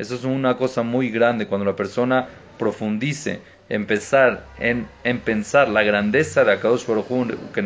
Eso 0.00 0.14
es 0.14 0.24
una 0.24 0.56
cosa 0.56 0.82
muy 0.82 1.10
grande 1.10 1.46
cuando 1.46 1.66
la 1.66 1.76
persona 1.76 2.26
profundice, 2.58 3.42
empezar 3.68 4.46
en, 4.58 4.86
en 5.04 5.20
pensar 5.20 5.68
la 5.68 5.82
grandeza 5.82 6.42
de 6.42 6.52
Akadosh 6.52 6.86
Baruj 6.86 7.06
que 7.52 7.60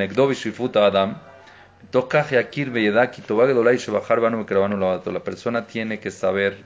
Adam. 0.75 1.17
Gedola 1.93 3.73
y 3.73 4.37
mekrabanu 4.37 4.77
lavato. 4.77 5.13
La 5.13 5.21
persona 5.23 5.69
tiene 5.69 6.01
que 6.01 6.11
saber, 6.11 6.57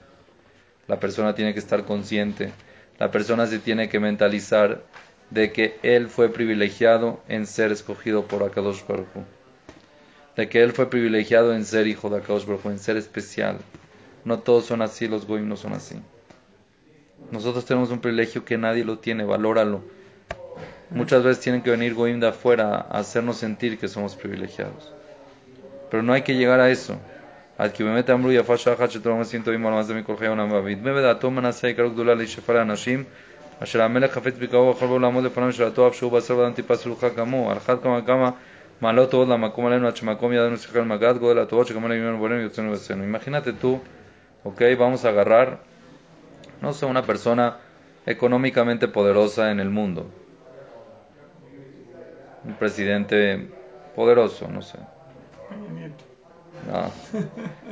la 0.87 0.99
persona 0.99 1.35
tiene 1.35 1.53
que 1.53 1.59
estar 1.59 1.85
consciente, 1.85 2.51
la 2.99 3.11
persona 3.11 3.47
se 3.47 3.59
tiene 3.59 3.91
que 3.91 4.01
mentalizar 4.01 4.81
de 5.29 5.53
que 5.53 5.79
él 5.83 6.09
fue 6.09 6.31
privilegiado 6.31 7.21
en 7.29 7.45
ser 7.45 7.73
escogido 7.73 8.27
por 8.27 8.43
Akadosh 8.43 8.87
Baruj. 8.89 9.07
De 10.35 10.49
que 10.49 10.63
él 10.63 10.73
fue 10.73 10.89
privilegiado 10.89 11.55
en 11.55 11.67
ser 11.67 11.87
hijo 11.87 12.09
de 12.09 12.17
Akadosh 12.17 12.47
Baruj 12.47 12.65
en 12.69 12.79
ser 12.79 12.97
especial. 12.97 13.59
No 14.26 14.40
todos 14.40 14.66
son 14.66 14.82
así, 14.82 15.08
los 15.08 15.28
goyim 15.28 15.48
no 15.50 15.58
son 15.58 15.74
así. 15.74 15.96
Nosotros 17.32 17.66
tenemos 17.66 17.92
un 17.92 18.00
privilegio 18.00 18.46
que 18.46 18.58
nadie 18.58 18.84
lo 18.86 19.00
tiene, 19.00 19.24
valóralo. 19.26 19.82
Muchas 20.90 21.24
veces 21.24 21.44
tienen 21.44 21.62
que 21.62 21.72
venir 21.72 21.94
goyim 21.94 22.20
de 22.20 22.28
afuera 22.28 22.86
a 22.90 23.00
hacernos 23.00 23.38
sentir 23.38 23.78
que 23.80 23.88
somos 23.88 24.16
privilegiados. 24.16 24.94
Pero 25.90 26.04
no 26.04 26.14
hay 26.14 26.22
que 26.22 26.36
llegar 26.36 26.60
a 26.60 26.70
eso. 26.70 26.98
עד 27.58 27.72
כי 27.72 27.84
באמת 27.84 28.10
אמרו 28.10 28.32
יפה 28.32 28.58
שעה 28.58 28.74
אחת 28.74 28.92
שתורה 28.92 29.16
מעשים 29.16 29.42
טובים 29.42 29.66
על 29.66 29.74
מעשה 29.74 29.94
מכל 29.94 30.18
חיי 30.18 30.28
עולם 30.28 30.52
ועביד. 30.52 30.84
בדעתו 30.84 31.32
מנסה 31.32 31.70
יקרו 31.70 31.90
גדולה 31.90 32.14
להישפע 32.14 32.54
לאנשים 32.54 33.04
אשר 33.60 33.82
המלך 33.82 34.12
חפץ 34.12 34.34
בקרוב 34.40 34.68
ויכול 34.68 34.88
בו 34.88 35.00
לעמוד 35.00 35.24
לפניו 35.24 35.54
של 35.54 35.64
הטוב 35.64 35.94
שהוא 35.94 36.12
בשר 36.12 36.38
ואדם 36.38 36.54
טיפה 36.54 36.76
סלוחה 36.76 37.10
כמוהו. 37.10 37.52
על 37.52 37.58
אחת 37.58 37.84
כמה 37.84 38.00
וכמה 38.04 38.32
מעלות 38.82 39.12
טובות 39.12 39.28
למקום 39.28 39.66
עלינו 39.66 39.88
עד 39.88 39.96
שמקום 39.96 40.34
ידנו 40.34 40.58
שכל 40.58 40.82
מגד 40.82 41.18
גודל 41.18 41.40
הטובות 41.40 41.68
שכמו 41.68 41.88
לעימנו 41.88 42.18
בורנו 42.18 42.36
יוצאנו 42.36 42.72
וסנו. 42.72 43.04
Imagínate 43.04 43.52
tú, 43.62 43.80
ok, 44.49 44.63
vamos 44.79 45.05
a 45.05 45.11
agarrar, 45.11 45.61
no 46.61 46.73
sé, 46.73 46.87
una 46.87 47.03
persona 47.07 47.59
económicamente 48.07 48.89
poderosa 48.89 49.51
en 49.51 49.61
el 49.61 49.71
mundo. 49.71 50.11
Un 52.45 52.55
presidente 52.55 53.49
poderoso, 53.95 54.49
no 54.49 54.63
sé. 54.63 54.79
No. 56.67 56.91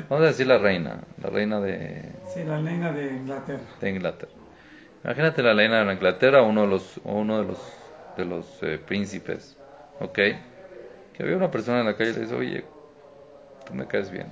Vamos 0.08 0.24
a 0.24 0.28
decir 0.28 0.46
la 0.46 0.58
reina, 0.58 1.00
la 1.22 1.30
reina 1.30 1.60
de, 1.60 2.12
Sí, 2.32 2.44
la 2.44 2.60
reina 2.60 2.92
de 2.92 3.06
Inglaterra. 3.08 3.62
de 3.80 3.90
Inglaterra. 3.90 4.32
Imagínate 5.04 5.42
la 5.42 5.54
reina 5.54 5.84
de 5.84 5.92
Inglaterra, 5.92 6.42
uno 6.42 6.62
de 6.62 6.66
los, 6.68 7.00
uno 7.04 7.38
de 7.38 7.44
los, 7.44 7.58
de 8.16 8.24
los 8.24 8.62
eh, 8.62 8.78
príncipes, 8.78 9.56
¿ok? 10.00 10.14
Que 10.14 11.22
había 11.22 11.36
una 11.36 11.50
persona 11.50 11.80
en 11.80 11.86
la 11.86 11.96
calle 11.96 12.10
y 12.10 12.14
le 12.14 12.20
dice, 12.22 12.34
oye, 12.34 12.64
tú 13.64 13.74
me 13.74 13.86
caes 13.86 14.10
bien, 14.10 14.28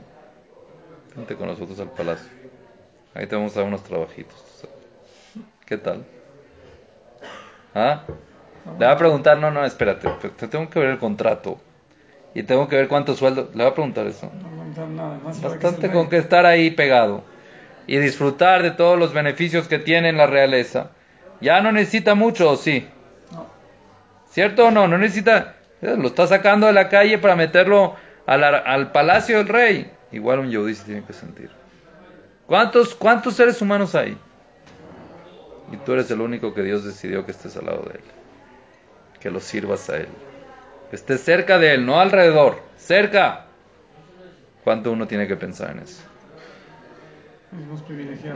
vente 1.16 1.36
con 1.36 1.46
nosotros 1.48 1.78
al 1.80 1.90
palacio, 1.90 2.28
ahí 3.14 3.26
te 3.26 3.36
vamos 3.36 3.56
a 3.56 3.60
dar 3.60 3.68
unos 3.68 3.82
trabajitos. 3.84 4.36
¿Qué 5.66 5.78
tal? 5.78 6.04
¿Ah? 7.74 8.02
Le 8.78 8.86
va 8.86 8.92
a 8.92 8.98
preguntar, 8.98 9.38
no, 9.38 9.50
no, 9.50 9.64
espérate, 9.64 10.08
te 10.36 10.48
tengo 10.48 10.68
que 10.70 10.78
ver 10.78 10.90
el 10.90 10.98
contrato 10.98 11.58
y 12.34 12.42
tengo 12.42 12.68
que 12.68 12.76
ver 12.76 12.88
cuánto 12.88 13.14
sueldo. 13.14 13.50
Le 13.54 13.62
va 13.64 13.70
a 13.70 13.74
preguntar 13.74 14.06
eso. 14.06 14.30
No. 14.42 14.64
Bastante 15.42 15.90
con 15.92 16.08
que 16.08 16.16
estar 16.16 16.46
ahí 16.46 16.70
pegado 16.70 17.22
y 17.86 17.98
disfrutar 17.98 18.62
de 18.62 18.70
todos 18.70 18.98
los 18.98 19.12
beneficios 19.12 19.68
que 19.68 19.78
tiene 19.78 20.08
en 20.08 20.16
la 20.16 20.26
realeza. 20.26 20.90
Ya 21.40 21.60
no 21.60 21.72
necesita 21.72 22.14
mucho, 22.14 22.50
¿o 22.50 22.56
sí? 22.56 22.88
¿Cierto 24.30 24.66
o 24.66 24.70
no? 24.70 24.88
No 24.88 24.98
necesita. 24.98 25.56
eh, 25.82 25.94
Lo 25.98 26.08
está 26.08 26.26
sacando 26.26 26.66
de 26.66 26.72
la 26.72 26.88
calle 26.88 27.18
para 27.18 27.36
meterlo 27.36 27.94
al, 28.26 28.42
al 28.42 28.92
palacio 28.92 29.38
del 29.38 29.48
rey. 29.48 29.90
Igual 30.14 30.38
un 30.38 30.50
yehudí 30.50 30.76
se 30.76 30.84
tiene 30.84 31.02
que 31.02 31.12
sentir. 31.12 31.50
¿Cuántos, 32.46 32.94
¿Cuántos 32.94 33.34
seres 33.34 33.60
humanos 33.60 33.96
hay? 33.96 34.16
Y 35.72 35.76
tú 35.78 35.92
eres 35.92 36.08
el 36.12 36.20
único 36.20 36.54
que 36.54 36.62
Dios 36.62 36.84
decidió 36.84 37.24
que 37.24 37.32
estés 37.32 37.56
al 37.56 37.66
lado 37.66 37.82
de 37.82 37.96
él. 37.96 38.04
Que 39.18 39.30
lo 39.30 39.40
sirvas 39.40 39.90
a 39.90 39.96
él. 39.96 40.08
Que 40.88 40.96
estés 40.96 41.20
cerca 41.20 41.58
de 41.58 41.74
él, 41.74 41.84
no 41.84 41.98
alrededor. 41.98 42.60
Cerca. 42.76 43.46
¿Cuánto 44.62 44.92
uno 44.92 45.08
tiene 45.08 45.26
que 45.26 45.34
pensar 45.34 45.72
en 45.72 45.80
eso? 45.80 46.02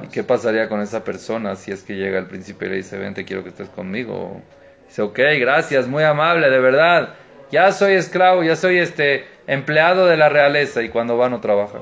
¿Y 0.02 0.08
qué 0.08 0.24
pasaría 0.24 0.68
con 0.68 0.80
esa 0.80 1.04
persona 1.04 1.54
si 1.54 1.70
es 1.70 1.84
que 1.84 1.94
llega 1.94 2.18
el 2.18 2.26
príncipe 2.26 2.66
y 2.66 2.70
le 2.70 2.76
dice, 2.76 2.98
vente, 2.98 3.24
quiero 3.24 3.44
que 3.44 3.50
estés 3.50 3.68
conmigo? 3.68 4.42
Dice, 4.88 5.02
ok, 5.02 5.18
gracias, 5.38 5.86
muy 5.86 6.02
amable, 6.02 6.50
de 6.50 6.58
verdad. 6.58 7.14
Ya 7.50 7.72
soy 7.72 7.94
esclavo, 7.94 8.42
ya 8.42 8.56
soy 8.56 8.78
este 8.78 9.26
empleado 9.46 10.06
de 10.06 10.16
la 10.16 10.28
realeza. 10.28 10.82
Y 10.82 10.88
cuando 10.88 11.16
va 11.16 11.28
no 11.28 11.40
trabaja. 11.40 11.78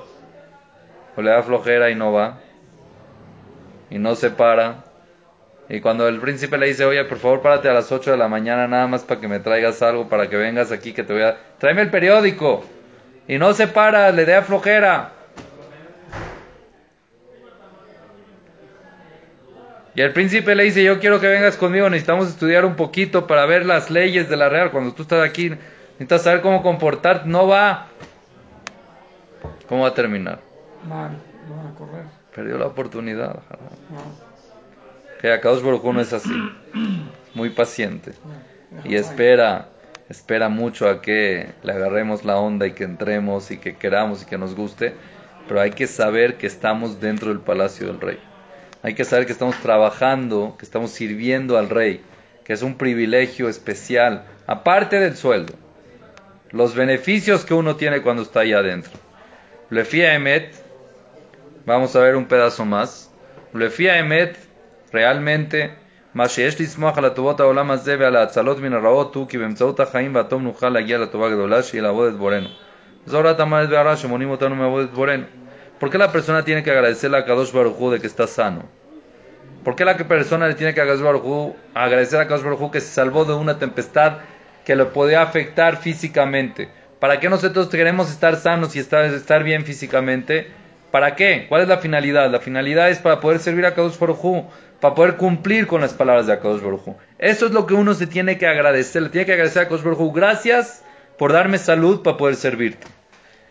O 1.17 1.23
le 1.23 1.31
da 1.31 1.43
flojera 1.43 1.91
y 1.91 1.95
no 1.95 2.13
va. 2.13 2.39
Y 3.91 3.99
no 3.99 4.15
se 4.15 4.31
para. 4.31 4.85
Y 5.69 5.81
cuando 5.81 6.07
el 6.07 6.21
príncipe 6.21 6.59
le 6.59 6.69
dice, 6.69 6.85
oye, 6.85 7.05
por 7.05 7.19
favor, 7.19 7.43
párate 7.43 7.69
a 7.69 7.75
las 7.75 7.91
8 7.91 8.13
de 8.13 8.17
la 8.17 8.29
mañana 8.29 8.69
nada 8.69 8.87
más 8.87 9.03
para 9.03 9.21
que 9.21 9.27
me 9.27 9.41
traigas 9.41 9.83
algo, 9.83 10.09
para 10.09 10.29
que 10.29 10.37
vengas 10.37 10.71
aquí, 10.71 10.93
que 10.93 11.03
te 11.03 11.13
voy 11.13 11.23
a... 11.23 11.37
Tráeme 11.59 11.83
el 11.83 11.91
periódico. 11.91 12.65
Y 13.27 13.39
no 13.39 13.53
se 13.53 13.67
para, 13.67 14.13
le 14.13 14.25
da 14.25 14.43
flojera. 14.43 15.16
Y 19.97 20.03
el 20.03 20.13
príncipe 20.13 20.55
le 20.55 20.65
dice, 20.65 20.85
yo 20.85 21.01
quiero 21.01 21.21
que 21.21 21.27
vengas 21.27 21.57
conmigo, 21.57 21.89
necesitamos 21.89 22.29
estudiar 22.29 22.67
un 22.67 22.77
poquito 22.77 23.27
para 23.27 23.47
ver 23.47 23.65
las 23.65 23.91
leyes 23.91 24.29
de 24.29 24.37
la 24.37 24.51
real. 24.51 24.71
Cuando 24.71 24.93
tú 24.93 25.03
estás 25.03 25.27
aquí, 25.27 25.49
necesitas 25.49 26.23
saber 26.23 26.43
cómo 26.43 26.63
comportarte. 26.63 27.27
No 27.27 27.49
va. 27.49 27.87
¿Cómo 29.67 29.85
va 29.85 29.89
a 29.89 29.95
terminar? 29.95 30.41
Mal, 30.87 31.17
lo 31.49 31.57
van 31.57 31.67
a 31.69 31.75
correr. 31.75 32.05
Perdió 32.35 32.59
la 32.59 32.67
oportunidad. 32.67 33.37
No. 33.89 34.03
Que 35.23 35.33
Akadosh 35.33 35.63
Baruj 35.63 35.83
no 35.91 36.01
es 36.03 36.13
así. 36.13 36.53
Muy 37.35 37.49
paciente. 37.49 38.13
no. 38.71 38.81
Y 38.85 38.97
espera, 38.97 39.71
espera 40.11 40.51
mucho 40.51 40.91
a 40.91 41.01
que 41.01 41.55
le 41.63 41.73
agarremos 41.73 42.23
la 42.23 42.37
onda 42.37 42.67
y 42.67 42.73
que 42.73 42.85
entremos 42.85 43.51
y 43.51 43.57
que 43.57 43.77
queramos 43.77 44.25
y 44.25 44.27
que 44.27 44.37
nos 44.37 44.55
guste. 44.55 44.95
Pero 45.49 45.59
hay 45.59 45.71
que 45.71 45.87
saber 45.87 46.37
que 46.37 46.47
estamos 46.47 47.01
dentro 47.01 47.31
del 47.31 47.41
palacio 47.41 47.87
del 47.87 47.99
rey. 47.99 48.19
Hay 48.87 48.95
que 48.95 49.05
saber 49.05 49.27
que 49.27 49.33
estamos 49.33 49.59
trabajando, 49.63 50.55
que 50.57 50.65
estamos 50.65 50.93
sirviendo 50.93 51.59
al 51.59 51.71
rey, 51.71 52.03
que 52.45 52.53
es 52.53 52.63
un 52.63 52.79
privilegio 52.79 53.49
especial, 53.49 54.27
aparte 54.47 55.01
del 55.01 55.17
sueldo. 55.17 55.55
Los 56.53 56.77
beneficios 56.77 57.45
que 57.45 57.53
uno 57.53 57.75
tiene 57.75 58.01
cuando 58.03 58.23
está 58.23 58.43
ahí 58.43 58.53
adentro. 58.53 58.93
Lefia 59.71 60.15
Emet, 60.15 60.55
vamos 61.65 61.97
a 61.97 62.01
ver 62.01 62.15
un 62.15 62.27
pedazo 62.27 62.65
más. 62.65 63.11
Lefia 63.53 63.99
Emet, 63.99 64.37
realmente, 64.93 65.75
מה 66.15 66.29
¿Por 75.79 75.91
qué 75.91 75.99
la 75.99 76.11
persona 76.11 76.43
tiene 76.43 76.63
que 76.63 76.71
agradecerle 76.71 77.19
a 77.19 77.25
Kadosh 77.27 77.53
Barujú 77.53 77.91
de 77.91 78.01
que 78.01 78.07
está 78.07 78.27
sano? 78.27 78.65
¿Por 79.63 79.77
qué 79.77 79.85
la 79.85 79.97
persona 79.97 80.49
le 80.49 80.55
tiene 80.55 80.73
que 80.73 80.81
agradecer 80.81 82.19
a 82.19 82.27
Kadosh 82.27 82.45
Barujú 82.45 82.71
que 82.71 82.81
se 82.81 82.95
salvó 82.95 83.27
de 83.27 83.35
una 83.35 83.59
tempestad 83.59 84.19
que 84.65 84.75
lo 84.75 84.95
podía 84.95 85.21
afectar 85.21 85.77
físicamente? 85.77 86.71
¿Para 86.99 87.21
qué 87.21 87.29
nosotros 87.29 87.69
queremos 87.69 88.11
estar 88.11 88.37
sanos 88.37 88.75
y 88.75 88.79
estar, 88.79 89.45
bien 89.45 89.67
físicamente? 89.67 90.47
¿Para 90.91 91.15
qué? 91.15 91.45
¿Cuál 91.47 91.63
es 91.63 91.69
la 91.69 91.77
finalidad? 91.77 92.31
La 92.31 92.41
finalidad 92.41 92.89
es 92.89 92.99
para 92.99 93.21
poder 93.21 93.39
servir 93.39 93.67
a 93.67 93.75
Kadosh 93.75 93.99
Barujú, 93.99 94.47
para 94.81 94.95
poder 94.95 95.17
cumplir 95.17 95.67
con 95.67 95.83
las 95.83 95.93
palabras 95.93 96.27
de 96.27 96.33
Akadosh 96.33 96.63
Barujú. 96.63 96.97
Eso 97.19 97.45
es 97.45 97.53
lo 97.53 97.67
que 97.67 97.75
uno 97.75 97.93
se 97.93 98.07
tiene 98.07 98.39
que 98.39 98.47
agradecer, 98.47 99.03
le 99.03 99.09
tiene 99.11 99.27
que 99.27 99.33
agradecer 99.33 99.63
a 99.63 99.69
Kadosh 99.69 99.83
Barujú. 99.83 100.11
Gracias 100.13 100.83
por 101.19 101.35
darme 101.35 101.59
salud 101.59 102.03
para 102.03 102.17
poder 102.17 102.37
servirte. 102.37 102.87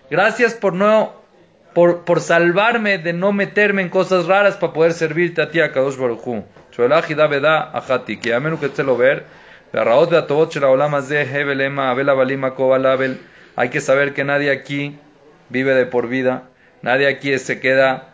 Gracias 0.10 0.56
por 0.56 0.74
no 0.74 1.25
por, 1.76 2.06
por 2.06 2.22
salvarme 2.22 2.98
de 2.98 3.12
no 3.12 3.34
meterme 3.34 3.82
en 3.82 3.90
cosas 3.90 4.28
raras 4.28 4.56
para 4.56 4.72
poder 4.72 4.94
servirte 4.94 5.42
a 5.42 5.52
ti, 5.52 5.60
a 5.60 5.74
Kadosh 5.74 5.98
Baruj 5.98 6.26
Hu. 6.26 6.46
Shoelach 6.72 7.10
y 7.10 7.16
Daveda 7.16 7.70
Ajati, 7.78 8.16
que 8.16 8.34
amenu 8.34 8.58
que 8.58 8.70
te 8.70 8.82
lo 8.82 8.96
ver, 8.96 9.26
Raot 9.74 10.10
de 10.10 10.18
Atobot 10.18 10.54
Shel 10.54 10.64
Haolam 10.64 10.96
Hazeh, 10.96 11.24
Hebel 11.24 11.60
Ema, 11.60 11.92
Abel 11.92 12.08
Abalim 12.08 12.46
Akobal 12.46 12.86
Abel. 12.86 13.20
Hay 13.58 13.70
que 13.70 13.82
saber 13.82 14.14
que 14.14 14.24
nadie 14.24 14.52
aquí 14.52 14.98
vive 15.50 15.74
de 15.74 15.86
por 15.86 16.08
vida, 16.08 16.44
nadie 16.82 17.08
aquí 17.08 17.38
se 17.40 17.60
queda. 17.60 18.14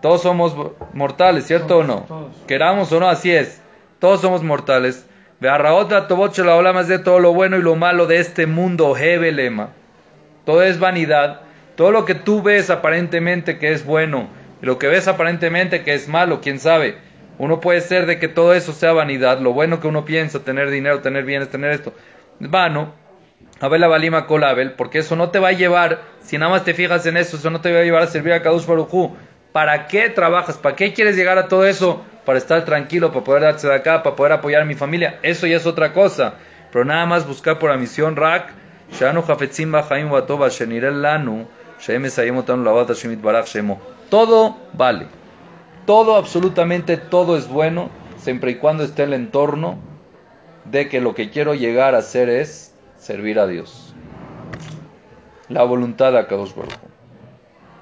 Todos 0.00 0.22
somos 0.22 0.56
mortales, 0.94 1.46
¿cierto 1.46 1.78
o 1.78 1.84
no? 1.84 2.06
Todos. 2.08 2.34
Queramos 2.46 2.90
o 2.92 3.00
no, 3.00 3.10
así 3.10 3.30
es. 3.30 3.60
Todos 3.98 4.22
somos 4.22 4.42
mortales. 4.42 5.06
Ve'arraot 5.40 5.90
de 5.90 5.96
Atobot 5.96 6.34
Shel 6.34 6.48
Haolam 6.48 6.78
Hazeh, 6.78 6.98
todo 6.98 7.20
lo 7.20 7.34
bueno 7.34 7.58
y 7.58 7.62
lo 7.62 7.76
malo 7.76 8.06
de 8.06 8.20
este 8.20 8.46
mundo, 8.46 8.96
Hebel 8.96 9.38
Ema. 9.38 9.68
Todo 10.46 10.62
es 10.62 10.78
vanidad. 10.78 11.45
Todo 11.76 11.92
lo 11.92 12.04
que 12.04 12.14
tú 12.14 12.42
ves 12.42 12.70
aparentemente 12.70 13.58
que 13.58 13.72
es 13.72 13.84
bueno, 13.84 14.28
y 14.62 14.66
lo 14.66 14.78
que 14.78 14.88
ves 14.88 15.08
aparentemente 15.08 15.82
que 15.82 15.94
es 15.94 16.08
malo, 16.08 16.40
quién 16.40 16.58
sabe. 16.58 16.96
Uno 17.38 17.60
puede 17.60 17.82
ser 17.82 18.06
de 18.06 18.18
que 18.18 18.28
todo 18.28 18.54
eso 18.54 18.72
sea 18.72 18.92
vanidad, 18.92 19.40
lo 19.40 19.52
bueno 19.52 19.78
que 19.78 19.86
uno 19.86 20.04
piensa, 20.04 20.42
tener 20.42 20.70
dinero, 20.70 21.00
tener 21.00 21.24
bienes, 21.24 21.50
tener 21.50 21.70
esto, 21.72 21.92
es 22.40 22.50
vano. 22.50 22.94
Abel 23.60 23.80
la 23.80 23.88
balima 23.88 24.26
colabel, 24.26 24.72
porque 24.72 24.98
eso 24.98 25.16
no 25.16 25.30
te 25.30 25.38
va 25.38 25.48
a 25.48 25.52
llevar, 25.52 26.00
si 26.22 26.38
nada 26.38 26.50
más 26.50 26.64
te 26.64 26.74
fijas 26.74 27.06
en 27.06 27.16
eso, 27.16 27.36
eso 27.36 27.50
no 27.50 27.60
te 27.60 27.72
va 27.72 27.80
a 27.80 27.84
llevar 27.84 28.02
a 28.02 28.06
servir 28.06 28.32
a 28.32 28.42
Kadush 28.42 28.66
Baruj 28.66 29.14
¿Para 29.56 29.86
qué 29.86 30.10
trabajas? 30.10 30.58
¿Para 30.58 30.76
qué 30.76 30.92
quieres 30.92 31.16
llegar 31.16 31.38
a 31.38 31.48
todo 31.48 31.64
eso? 31.64 32.04
Para 32.26 32.36
estar 32.36 32.66
tranquilo, 32.66 33.10
para 33.10 33.24
poder 33.24 33.42
darse 33.42 33.66
de 33.66 33.74
acá, 33.74 34.02
para 34.02 34.14
poder 34.14 34.32
apoyar 34.32 34.60
a 34.60 34.66
mi 34.66 34.74
familia. 34.74 35.18
Eso 35.22 35.46
ya 35.46 35.56
es 35.56 35.64
otra 35.64 35.94
cosa. 35.94 36.34
Pero 36.70 36.84
nada 36.84 37.06
más 37.06 37.26
buscar 37.26 37.58
por 37.58 37.70
la 37.70 37.78
misión 37.78 38.16
Rak, 38.16 38.52
Shanu 38.92 39.24
Hafetzim 39.26 39.72
Bahaim 39.72 40.12
Watova, 40.12 40.50
Shenirel 40.50 41.00
Lanu, 41.00 41.48
Todo 44.10 44.56
vale. 44.72 45.06
Todo, 45.84 46.16
absolutamente 46.16 46.96
todo 46.96 47.36
es 47.36 47.48
bueno, 47.48 47.90
siempre 48.18 48.52
y 48.52 48.54
cuando 48.56 48.82
esté 48.84 49.04
el 49.04 49.12
entorno 49.12 49.78
de 50.64 50.88
que 50.88 51.00
lo 51.00 51.14
que 51.14 51.30
quiero 51.30 51.54
llegar 51.54 51.94
a 51.94 51.98
hacer 51.98 52.28
es 52.28 52.74
servir 52.98 53.38
a 53.38 53.46
Dios. 53.46 53.94
La 55.48 55.62
voluntad 55.62 56.12
de 56.12 56.18
Akadosh. 56.18 56.50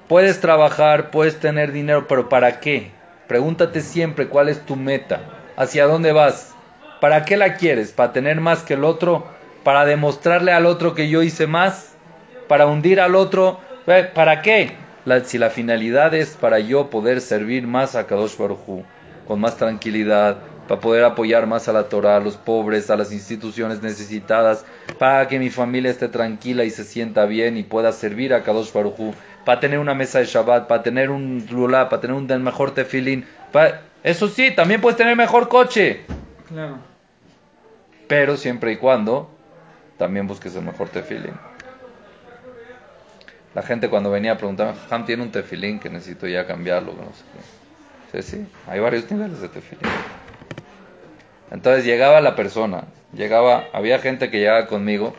Puedes 0.07 0.39
trabajar, 0.39 1.09
puedes 1.09 1.39
tener 1.39 1.71
dinero, 1.71 2.07
pero 2.07 2.29
¿para 2.29 2.59
qué? 2.59 2.91
Pregúntate 3.27 3.81
siempre 3.81 4.27
cuál 4.27 4.49
es 4.49 4.63
tu 4.63 4.75
meta, 4.75 5.21
hacia 5.57 5.87
dónde 5.87 6.11
vas, 6.11 6.53
para 7.01 7.25
qué 7.25 7.37
la 7.37 7.55
quieres, 7.55 7.91
para 7.91 8.13
tener 8.13 8.39
más 8.39 8.61
que 8.61 8.75
el 8.75 8.83
otro, 8.83 9.25
para 9.63 9.83
demostrarle 9.85 10.51
al 10.51 10.67
otro 10.67 10.93
que 10.93 11.09
yo 11.09 11.23
hice 11.23 11.47
más, 11.47 11.95
para 12.47 12.67
hundir 12.67 13.01
al 13.01 13.15
otro. 13.15 13.59
¿Para 13.85 14.41
qué? 14.41 14.73
La- 15.05 15.23
si 15.23 15.37
la 15.37 15.49
finalidad 15.49 16.13
es 16.13 16.31
para 16.35 16.59
yo 16.59 16.89
poder 16.89 17.21
servir 17.21 17.67
más 17.67 17.95
a 17.95 18.07
Kadosh 18.07 18.37
Baruj 18.37 18.83
con 19.27 19.39
más 19.39 19.57
tranquilidad, 19.57 20.37
para 20.67 20.81
poder 20.81 21.03
apoyar 21.03 21.45
más 21.45 21.67
a 21.67 21.73
la 21.73 21.83
Torah, 21.89 22.17
a 22.17 22.19
los 22.19 22.37
pobres, 22.37 22.89
a 22.89 22.95
las 22.95 23.11
instituciones 23.11 23.83
necesitadas, 23.83 24.65
para 24.97 25.27
que 25.27 25.37
mi 25.37 25.51
familia 25.51 25.91
esté 25.91 26.07
tranquila 26.07 26.63
y 26.63 26.71
se 26.71 26.83
sienta 26.83 27.25
bien 27.25 27.55
y 27.57 27.61
pueda 27.63 27.91
servir 27.91 28.33
a 28.33 28.41
Kadosh 28.41 28.73
Baruj 28.73 29.13
para 29.45 29.59
tener 29.59 29.77
una 29.77 29.93
mesa 29.93 30.17
de 30.19 30.25
Shabbat, 30.25 30.67
para 30.67 30.81
tener 30.81 31.11
un 31.11 31.45
lulá, 31.51 31.87
para 31.89 32.01
tener 32.01 32.15
un 32.15 32.25
del 32.25 32.39
mejor 32.39 32.73
tefilín, 32.73 33.25
para... 33.51 33.81
eso 34.03 34.27
sí, 34.27 34.51
también 34.55 34.81
puedes 34.81 34.97
tener 34.97 35.15
mejor 35.15 35.49
coche, 35.49 36.01
Claro. 36.47 36.77
pero 38.07 38.35
siempre 38.37 38.71
y 38.71 38.77
cuando 38.77 39.29
también 39.99 40.25
busques 40.27 40.55
el 40.55 40.63
mejor 40.63 40.89
tefilín. 40.89 41.33
La 43.55 43.63
gente 43.63 43.89
cuando 43.89 44.11
venía 44.11 44.33
a 44.33 44.37
preguntarme, 44.37 44.73
Ham 44.89 45.05
tiene 45.05 45.23
un 45.23 45.31
tefilín 45.31 45.79
que 45.79 45.89
necesito 45.89 46.27
ya 46.27 46.45
cambiarlo, 46.45 46.91
no 46.91 47.05
sé 47.05 47.23
qué. 48.11 48.21
Sí, 48.21 48.31
sí, 48.37 48.47
hay 48.67 48.81
varios 48.81 49.09
niveles 49.09 49.39
de 49.41 49.47
tefilín. 49.47 49.89
Entonces 51.51 51.85
llegaba 51.85 52.19
la 52.19 52.35
persona, 52.35 52.83
llegaba, 53.13 53.63
había 53.71 53.99
gente 53.99 54.29
que 54.29 54.39
llegaba 54.39 54.67
conmigo 54.67 55.15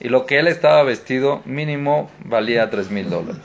y 0.00 0.08
lo 0.08 0.24
que 0.24 0.38
él 0.38 0.48
estaba 0.48 0.82
vestido 0.82 1.42
mínimo 1.44 2.10
valía 2.24 2.70
tres 2.70 2.90
mil 2.90 3.10
dólares. 3.10 3.42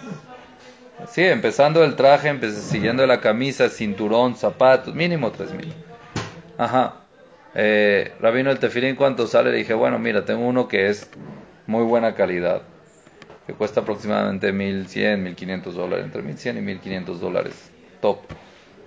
Sí, 1.10 1.24
empezando 1.24 1.84
el 1.84 1.96
traje, 1.96 2.34
siguiendo 2.52 3.06
la 3.08 3.20
camisa, 3.20 3.70
cinturón, 3.70 4.36
zapatos, 4.36 4.96
mínimo 4.96 5.32
tres 5.32 5.54
mil. 5.54 5.74
Ajá. 6.58 6.96
Eh, 7.56 8.14
Rabino, 8.22 8.52
el 8.52 8.60
tefilín, 8.60 8.96
¿cuánto 8.96 9.28
sale? 9.28 9.52
Le 9.52 9.58
dije, 9.58 9.74
bueno, 9.74 10.00
mira, 10.00 10.24
tengo 10.24 10.48
uno 10.48 10.68
que 10.68 10.88
es 10.88 11.10
muy 11.68 11.84
buena 11.84 12.16
calidad, 12.16 12.62
que 13.50 13.56
cuesta 13.56 13.82
aproximadamente 13.82 14.52
1100, 14.52 15.24
1500 15.24 15.74
dólares, 15.74 16.06
entre 16.06 16.22
1100 16.22 16.58
y 16.60 16.62
1500 16.62 17.20
dólares. 17.20 17.72
Top. 18.00 18.20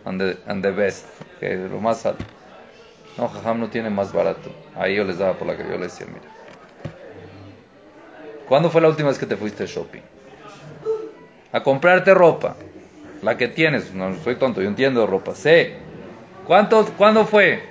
And 0.05 0.21
the, 0.21 0.39
and 0.47 0.63
the 0.63 0.71
best, 0.71 1.05
que 1.41 1.53
es 1.53 1.69
lo 1.69 1.81
más 1.81 2.07
alto. 2.07 2.25
No, 3.19 3.29
Jajam 3.29 3.59
no 3.59 3.71
tiene 3.71 3.91
más 3.91 4.13
barato. 4.13 4.53
Ahí 4.77 4.95
yo 4.95 5.03
les 5.03 5.19
daba 5.19 5.33
por 5.35 5.49
la 5.49 5.57
que 5.57 5.65
yo 5.65 5.71
les 5.71 5.93
decía, 5.93 6.07
mira. 6.07 6.93
¿Cuándo 8.49 8.71
fue 8.71 8.81
la 8.81 8.89
última 8.89 9.09
vez 9.09 9.19
que 9.19 9.27
te 9.27 9.37
fuiste 9.37 9.67
shopping? 9.67 10.03
A 11.51 11.61
comprarte 11.65 12.15
ropa. 12.15 12.55
La 13.21 13.37
que 13.37 13.49
tienes. 13.49 13.93
No 13.93 14.15
soy 14.23 14.37
tonto, 14.37 14.63
yo 14.63 14.69
entiendo 14.69 15.09
ropa. 15.09 15.35
Sé. 15.35 15.75
¿Cuánto, 16.47 16.87
¿Cuándo 16.97 17.27
fue? 17.27 17.65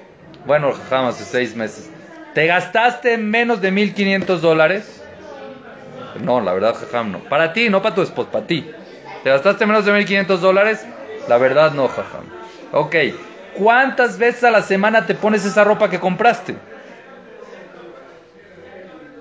Bueno, 0.46 0.74
Jajam, 0.74 1.06
hace 1.06 1.24
seis 1.24 1.56
meses. 1.56 1.90
¿Te 2.34 2.48
gastaste 2.48 3.18
menos 3.18 3.62
de 3.62 3.72
1500 3.72 4.42
dólares? 4.42 5.01
No, 6.20 6.42
la 6.42 6.54
verdad, 6.54 6.76
Jajam, 6.76 7.12
no. 7.12 7.20
Para 7.20 7.54
ti, 7.54 7.70
no 7.70 7.82
para 7.82 7.96
tu 7.96 8.02
esposa, 8.02 8.32
para 8.32 8.48
ti. 8.48 8.70
¿Te 9.24 9.30
gastaste 9.30 9.66
menos 9.66 9.86
de 9.86 9.94
1500 9.94 10.42
dólares? 10.42 10.86
La 11.28 11.38
verdad, 11.38 11.72
no, 11.72 11.88
Jajam. 11.88 12.26
Ok. 12.72 12.96
¿Cuántas 13.58 14.18
veces 14.18 14.44
a 14.44 14.52
la 14.52 14.62
semana 14.62 15.06
te 15.06 15.16
pones 15.16 15.46
esa 15.46 15.64
ropa 15.64 15.90
que 15.90 16.00
compraste? 16.00 16.56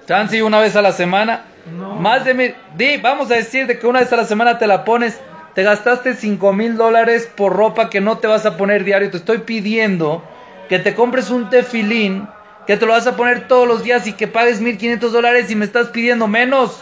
Chansi 0.06 0.40
una 0.40 0.60
vez 0.60 0.76
a 0.76 0.82
la 0.82 0.92
semana. 0.92 1.44
No. 1.78 1.94
Más 1.96 2.24
de 2.24 2.34
mil. 2.34 2.54
Di, 2.76 2.96
vamos 2.96 3.30
a 3.30 3.34
decir 3.34 3.66
de 3.66 3.78
que 3.78 3.86
una 3.86 4.00
vez 4.00 4.12
a 4.12 4.16
la 4.16 4.24
semana 4.24 4.58
te 4.58 4.66
la 4.66 4.84
pones. 4.84 5.20
Te 5.54 5.62
gastaste 5.62 6.14
5 6.14 6.52
mil 6.52 6.76
dólares 6.76 7.28
por 7.36 7.54
ropa 7.54 7.90
que 7.90 8.00
no 8.00 8.18
te 8.18 8.26
vas 8.28 8.46
a 8.46 8.56
poner 8.56 8.84
diario. 8.84 9.10
Te 9.10 9.16
estoy 9.18 9.38
pidiendo 9.38 10.22
que 10.68 10.78
te 10.78 10.94
compres 10.94 11.30
un 11.30 11.50
tefilín 11.50 12.28
que 12.70 12.76
te 12.76 12.86
lo 12.86 12.92
vas 12.92 13.08
a 13.08 13.16
poner 13.16 13.48
todos 13.48 13.66
los 13.66 13.82
días 13.82 14.06
y 14.06 14.12
que 14.12 14.28
pagues 14.28 14.60
1500 14.60 15.12
dólares 15.12 15.50
y 15.50 15.56
me 15.56 15.64
estás 15.64 15.88
pidiendo 15.88 16.28
menos. 16.28 16.78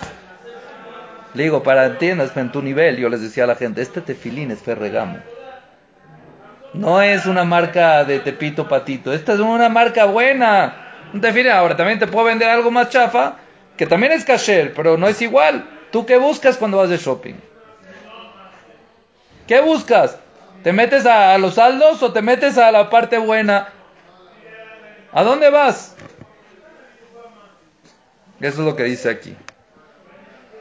Le 1.32 1.44
digo, 1.44 1.62
para 1.62 1.86
entiendas, 1.86 2.36
en 2.36 2.52
tu 2.52 2.60
nivel, 2.60 2.98
yo 2.98 3.08
les 3.08 3.22
decía 3.22 3.44
a 3.44 3.46
la 3.46 3.54
gente, 3.54 3.80
este 3.80 4.02
tefilín 4.02 4.50
es 4.50 4.60
Ferregamo. 4.60 5.16
No 6.74 7.00
es 7.00 7.24
una 7.24 7.44
marca 7.44 8.04
de 8.04 8.20
Tepito 8.20 8.68
Patito, 8.68 9.14
esta 9.14 9.32
es 9.32 9.40
una 9.40 9.70
marca 9.70 10.04
buena. 10.04 10.74
Un 11.14 11.22
tefilín, 11.22 11.52
ahora 11.52 11.74
también 11.74 11.98
te 11.98 12.06
puedo 12.06 12.26
vender 12.26 12.50
algo 12.50 12.70
más 12.70 12.90
chafa, 12.90 13.36
que 13.78 13.86
también 13.86 14.12
es 14.12 14.26
kasher, 14.26 14.74
pero 14.74 14.98
no 14.98 15.08
es 15.08 15.22
igual. 15.22 15.70
¿Tú 15.90 16.04
qué 16.04 16.18
buscas 16.18 16.58
cuando 16.58 16.76
vas 16.76 16.90
de 16.90 16.98
shopping? 16.98 17.36
¿Qué 19.46 19.62
buscas? 19.62 20.18
¿Te 20.62 20.70
metes 20.70 21.06
a 21.06 21.38
los 21.38 21.54
saldos 21.54 22.02
o 22.02 22.12
te 22.12 22.20
metes 22.20 22.58
a 22.58 22.70
la 22.72 22.90
parte 22.90 23.16
buena? 23.16 23.68
¿A 25.12 25.22
dónde 25.22 25.50
vas? 25.50 25.96
Eso 28.40 28.60
es 28.60 28.66
lo 28.66 28.76
que 28.76 28.84
dice 28.84 29.10
aquí. 29.10 29.34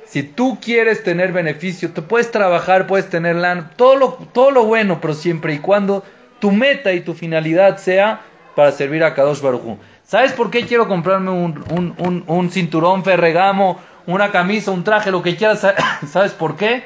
Si 0.05 0.23
tú 0.23 0.57
quieres 0.62 1.03
tener 1.03 1.33
beneficio, 1.33 1.91
te 1.91 2.01
puedes 2.01 2.31
trabajar, 2.31 2.88
puedes 2.88 3.10
tener 3.10 3.36
lana, 3.36 3.71
todo 3.75 3.97
lo, 3.97 4.13
todo 4.33 4.51
lo 4.51 4.63
bueno, 4.63 4.99
pero 5.01 5.13
siempre 5.13 5.53
y 5.53 5.60
cuando 5.60 6.03
tu 6.39 6.51
meta 6.51 6.93
y 6.93 7.01
tu 7.01 7.13
finalidad 7.13 7.77
sea 7.77 8.21
para 8.55 8.71
servir 8.71 9.03
a 9.03 9.13
Kadosh 9.13 9.41
Baruj. 9.41 9.77
¿Sabes 10.05 10.31
por 10.31 10.49
qué 10.49 10.65
quiero 10.65 10.88
comprarme 10.88 11.31
un, 11.31 11.63
un, 11.69 11.93
un, 11.97 12.23
un 12.25 12.49
cinturón 12.49 13.03
ferregamo, 13.03 13.81
una 14.05 14.31
camisa, 14.31 14.71
un 14.71 14.86
traje, 14.86 15.12
lo 15.12 15.21
que 15.21 15.36
quieras? 15.36 15.67
¿Sabes 16.10 16.31
por 16.31 16.55
qué? 16.55 16.83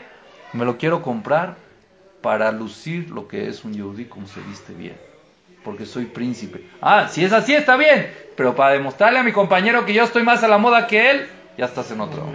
Me 0.54 0.66
lo 0.66 0.78
quiero 0.78 1.04
comprar 1.04 1.56
para 2.22 2.52
lucir 2.52 3.12
lo 3.12 3.28
que 3.28 3.48
es 3.48 3.64
un 3.64 3.74
yehudí 3.74 4.06
como 4.06 4.28
se 4.28 4.42
viste 4.42 4.74
bien. 4.74 5.11
Porque 5.64 5.86
soy 5.86 6.06
príncipe. 6.06 6.66
Ah, 6.82 7.08
si 7.10 7.24
es 7.24 7.34
así 7.34 7.54
está 7.54 7.76
bien. 7.78 8.12
Pero 8.36 8.56
para 8.56 8.72
demostrarle 8.74 9.20
a 9.20 9.24
mi 9.24 9.32
compañero 9.32 9.86
que 9.86 9.94
yo 9.94 10.04
estoy 10.04 10.24
más 10.24 10.44
a 10.44 10.48
la 10.48 10.58
moda 10.58 10.88
que 10.88 11.12
él, 11.12 11.28
ya 11.58 11.66
estás 11.66 11.92
en 11.92 12.02
otro. 12.02 12.26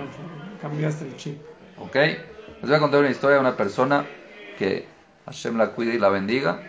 Cambiaste 0.63 1.05
el 1.07 1.17
chip. 1.17 1.39
¿Ok? 1.79 1.95
Les 1.97 2.63
voy 2.63 2.75
a 2.75 2.79
contar 2.79 3.01
una 3.01 3.11
historia 3.11 3.35
de 3.37 3.41
una 3.41 3.57
persona 3.57 4.05
que 4.59 4.87
Hashem 5.27 5.57
la 5.59 5.69
cuide 5.71 5.95
y 5.95 5.99
la 5.99 6.09
bendiga. 6.09 6.61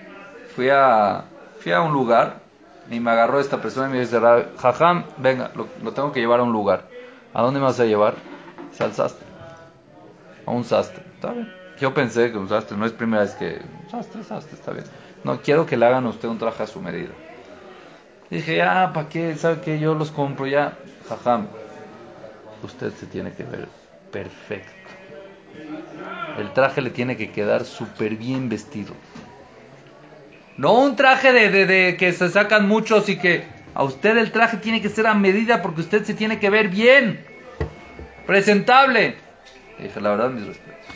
Fui 0.55 0.69
a, 0.69 1.25
fui 1.59 1.71
a 1.71 1.81
un 1.81 1.93
lugar 1.93 2.39
y 2.89 2.99
me 2.99 3.11
agarró 3.11 3.39
esta 3.39 3.61
persona 3.61 3.87
y 3.87 3.91
me 3.91 3.99
dice, 3.99 4.19
"Rab- 4.19 4.55
Jajam, 4.57 5.03
venga, 5.17 5.51
lo, 5.55 5.67
lo 5.83 5.91
tengo 5.93 6.11
que 6.11 6.19
llevar 6.19 6.39
a 6.39 6.43
un 6.43 6.51
lugar. 6.51 6.85
¿A 7.33 7.41
dónde 7.43 7.59
me 7.59 7.65
vas 7.65 7.79
a 7.79 7.85
llevar? 7.85 8.15
Dice, 8.71 8.83
al 8.83 8.93
sastre. 8.93 9.27
A 10.45 10.51
un 10.51 10.63
sastre. 10.63 11.03
Está 11.15 11.31
bien. 11.33 11.53
Yo 11.79 11.93
pensé 11.93 12.31
que 12.31 12.37
un 12.37 12.49
sastre 12.49 12.75
no 12.75 12.85
es 12.85 12.91
primera 12.91 13.21
vez 13.23 13.35
que... 13.35 13.61
Sastre, 13.91 14.23
sastre, 14.23 14.55
está 14.55 14.71
bien. 14.71 14.85
No, 15.27 15.41
quiero 15.41 15.65
que 15.65 15.75
le 15.75 15.85
hagan 15.85 16.05
a 16.05 16.09
usted 16.09 16.29
un 16.29 16.37
traje 16.37 16.63
a 16.63 16.67
su 16.67 16.79
medida. 16.81 17.11
Dije, 18.29 18.61
ah, 18.61 18.91
¿para 18.93 19.09
qué? 19.09 19.35
¿Sabe 19.35 19.59
qué? 19.59 19.77
Yo 19.77 19.93
los 19.93 20.09
compro 20.09 20.47
ya. 20.47 20.77
Jajam, 21.09 21.47
usted 22.63 22.93
se 22.93 23.05
tiene 23.07 23.33
que 23.33 23.43
ver 23.43 23.67
perfecto. 24.09 24.71
El 26.37 26.49
traje 26.53 26.81
le 26.81 26.91
tiene 26.91 27.17
que 27.17 27.29
quedar 27.31 27.65
súper 27.65 28.15
bien 28.15 28.47
vestido. 28.47 28.93
No 30.55 30.73
un 30.79 30.95
traje 30.95 31.33
de, 31.33 31.49
de- 31.49 31.65
de 31.65 31.97
que 31.97 32.13
se 32.13 32.29
sacan 32.29 32.65
muchos 32.67 33.09
y 33.09 33.17
que 33.17 33.43
a 33.75 33.83
usted 33.83 34.15
el 34.17 34.31
traje 34.31 34.55
tiene 34.57 34.81
que 34.81 34.87
ser 34.89 35.07
a 35.07 35.13
medida 35.13 35.61
porque 35.61 35.81
usted 35.81 36.05
se 36.05 36.13
tiene 36.13 36.39
que 36.39 36.49
ver 36.49 36.69
bien. 36.69 37.19
Presentable. 38.25 39.15
Le 39.77 39.87
dije, 39.87 39.99
la 39.99 40.09
verdad, 40.11 40.29
mis 40.29 40.45
respetos. 40.47 40.95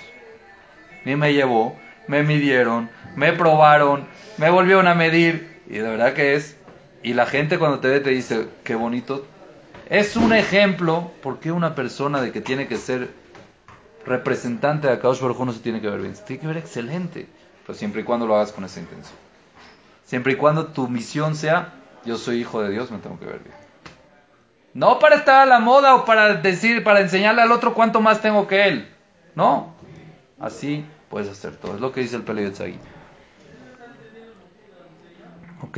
Y 1.06 1.16
me 1.16 1.34
llevó, 1.34 1.76
me 2.08 2.24
midieron, 2.24 2.90
me 3.16 3.34
probaron, 3.34 4.06
me 4.38 4.50
volvieron 4.50 4.88
a 4.88 4.96
medir. 4.96 5.62
Y 5.68 5.76
de 5.76 5.90
verdad 5.90 6.14
que 6.14 6.36
es. 6.36 6.58
Y 7.04 7.14
la 7.14 7.26
gente 7.26 7.58
cuando 7.58 7.80
te 7.80 7.88
ve 7.88 8.00
te 8.00 8.12
dice, 8.12 8.48
qué 8.64 8.76
bonito. 8.76 9.26
Es 9.90 10.16
un 10.16 10.34
ejemplo 10.34 11.12
por 11.22 11.40
qué 11.40 11.52
una 11.52 11.76
persona 11.76 12.22
de 12.22 12.32
que 12.32 12.42
tiene 12.42 12.68
que 12.68 12.78
ser 12.78 13.10
representante 14.06 14.88
de 14.88 14.94
Akadosh 14.94 15.22
Baruj 15.22 15.46
no 15.46 15.54
se 15.54 15.60
tiene 15.60 15.82
que 15.82 15.90
ver 15.90 16.02
bien. 16.02 16.16
Se 16.16 16.24
tiene 16.24 16.42
que 16.42 16.48
ver 16.48 16.58
excelente. 16.58 17.28
Pero 17.66 17.78
siempre 17.78 18.02
y 18.02 18.04
cuando 18.04 18.28
lo 18.28 18.36
hagas 18.36 18.52
con 18.52 18.64
esa 18.64 18.80
intención. 18.80 19.16
Siempre 20.06 20.34
y 20.34 20.36
cuando 20.36 20.68
tu 20.68 20.88
misión 20.88 21.36
sea, 21.36 21.74
yo 22.06 22.18
soy 22.18 22.42
hijo 22.42 22.62
de 22.62 22.72
Dios, 22.72 22.92
me 22.92 22.98
tengo 22.98 23.20
que 23.20 23.26
ver 23.26 23.40
bien. 23.40 23.56
No 24.74 25.00
para 25.00 25.16
estar 25.16 25.42
a 25.42 25.46
la 25.46 25.60
moda 25.60 25.96
o 25.96 26.06
para 26.06 26.36
decir, 26.36 26.84
para 26.84 27.02
enseñarle 27.02 27.42
al 27.42 27.52
otro 27.52 27.74
cuánto 27.74 28.02
más 28.02 28.22
tengo 28.22 28.48
que 28.48 28.68
él. 28.68 28.94
No. 29.36 29.74
Así 30.40 30.86
puedes 31.10 31.30
hacer 31.30 31.56
todo. 31.56 31.76
Es 31.76 31.82
lo 31.82 31.92
que 31.92 32.02
dice 32.02 32.16
el 32.16 32.24
Pele 32.24 32.44
Yotzagi. 32.44 32.80
Ok. 35.64 35.78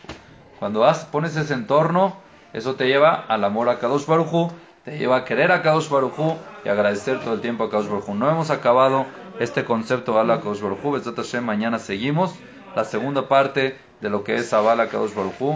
Cuando 0.59 0.85
has, 0.85 1.05
pones 1.05 1.35
ese 1.35 1.53
entorno, 1.53 2.15
eso 2.53 2.75
te 2.75 2.87
lleva 2.87 3.13
al 3.13 3.43
amor 3.43 3.69
a 3.69 3.79
Kadosh 3.79 4.05
Baruj 4.05 4.51
te 4.83 4.97
lleva 4.97 5.17
a 5.17 5.25
querer 5.25 5.51
a 5.51 5.61
Kadosh 5.61 5.89
Baruj 5.89 6.37
y 6.65 6.69
agradecer 6.69 7.19
todo 7.19 7.35
el 7.35 7.41
tiempo 7.41 7.63
a 7.63 7.69
Kadosh 7.69 7.87
Baruj. 7.87 8.09
No 8.09 8.29
hemos 8.29 8.49
acabado 8.49 9.05
este 9.39 9.63
concepto 9.63 10.13
de 10.13 10.19
Allah 10.19 10.41
Kadosh 10.41 10.61
Baruj 10.61 11.41
mañana 11.41 11.79
seguimos 11.79 12.35
la 12.75 12.83
segunda 12.83 13.27
parte 13.27 13.77
de 14.01 14.09
lo 14.09 14.23
que 14.23 14.35
es 14.35 14.51
Abala 14.53 14.87
Kadosh 14.87 15.13
Baruj. 15.13 15.55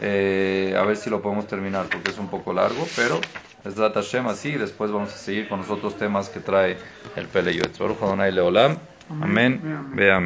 Eh, 0.00 0.74
a 0.78 0.82
ver 0.82 0.96
si 0.96 1.10
lo 1.10 1.20
podemos 1.20 1.46
terminar 1.46 1.86
porque 1.90 2.10
es 2.10 2.18
un 2.18 2.28
poco 2.28 2.52
largo, 2.52 2.86
pero 2.94 3.20
Bezzat 3.64 3.94
Hashem 3.94 4.26
así 4.28 4.50
y 4.50 4.56
después 4.56 4.90
vamos 4.90 5.12
a 5.12 5.16
seguir 5.16 5.48
con 5.48 5.60
los 5.60 5.70
otros 5.70 5.96
temas 5.96 6.28
que 6.28 6.40
trae 6.40 6.76
el 7.16 7.26
Pele 7.26 7.54
Yoetz. 7.54 7.78
Baruch 7.78 8.02
Adonai 8.02 8.32
Leolam. 8.32 8.76
Amén. 9.20 9.60
Ve. 9.94 10.12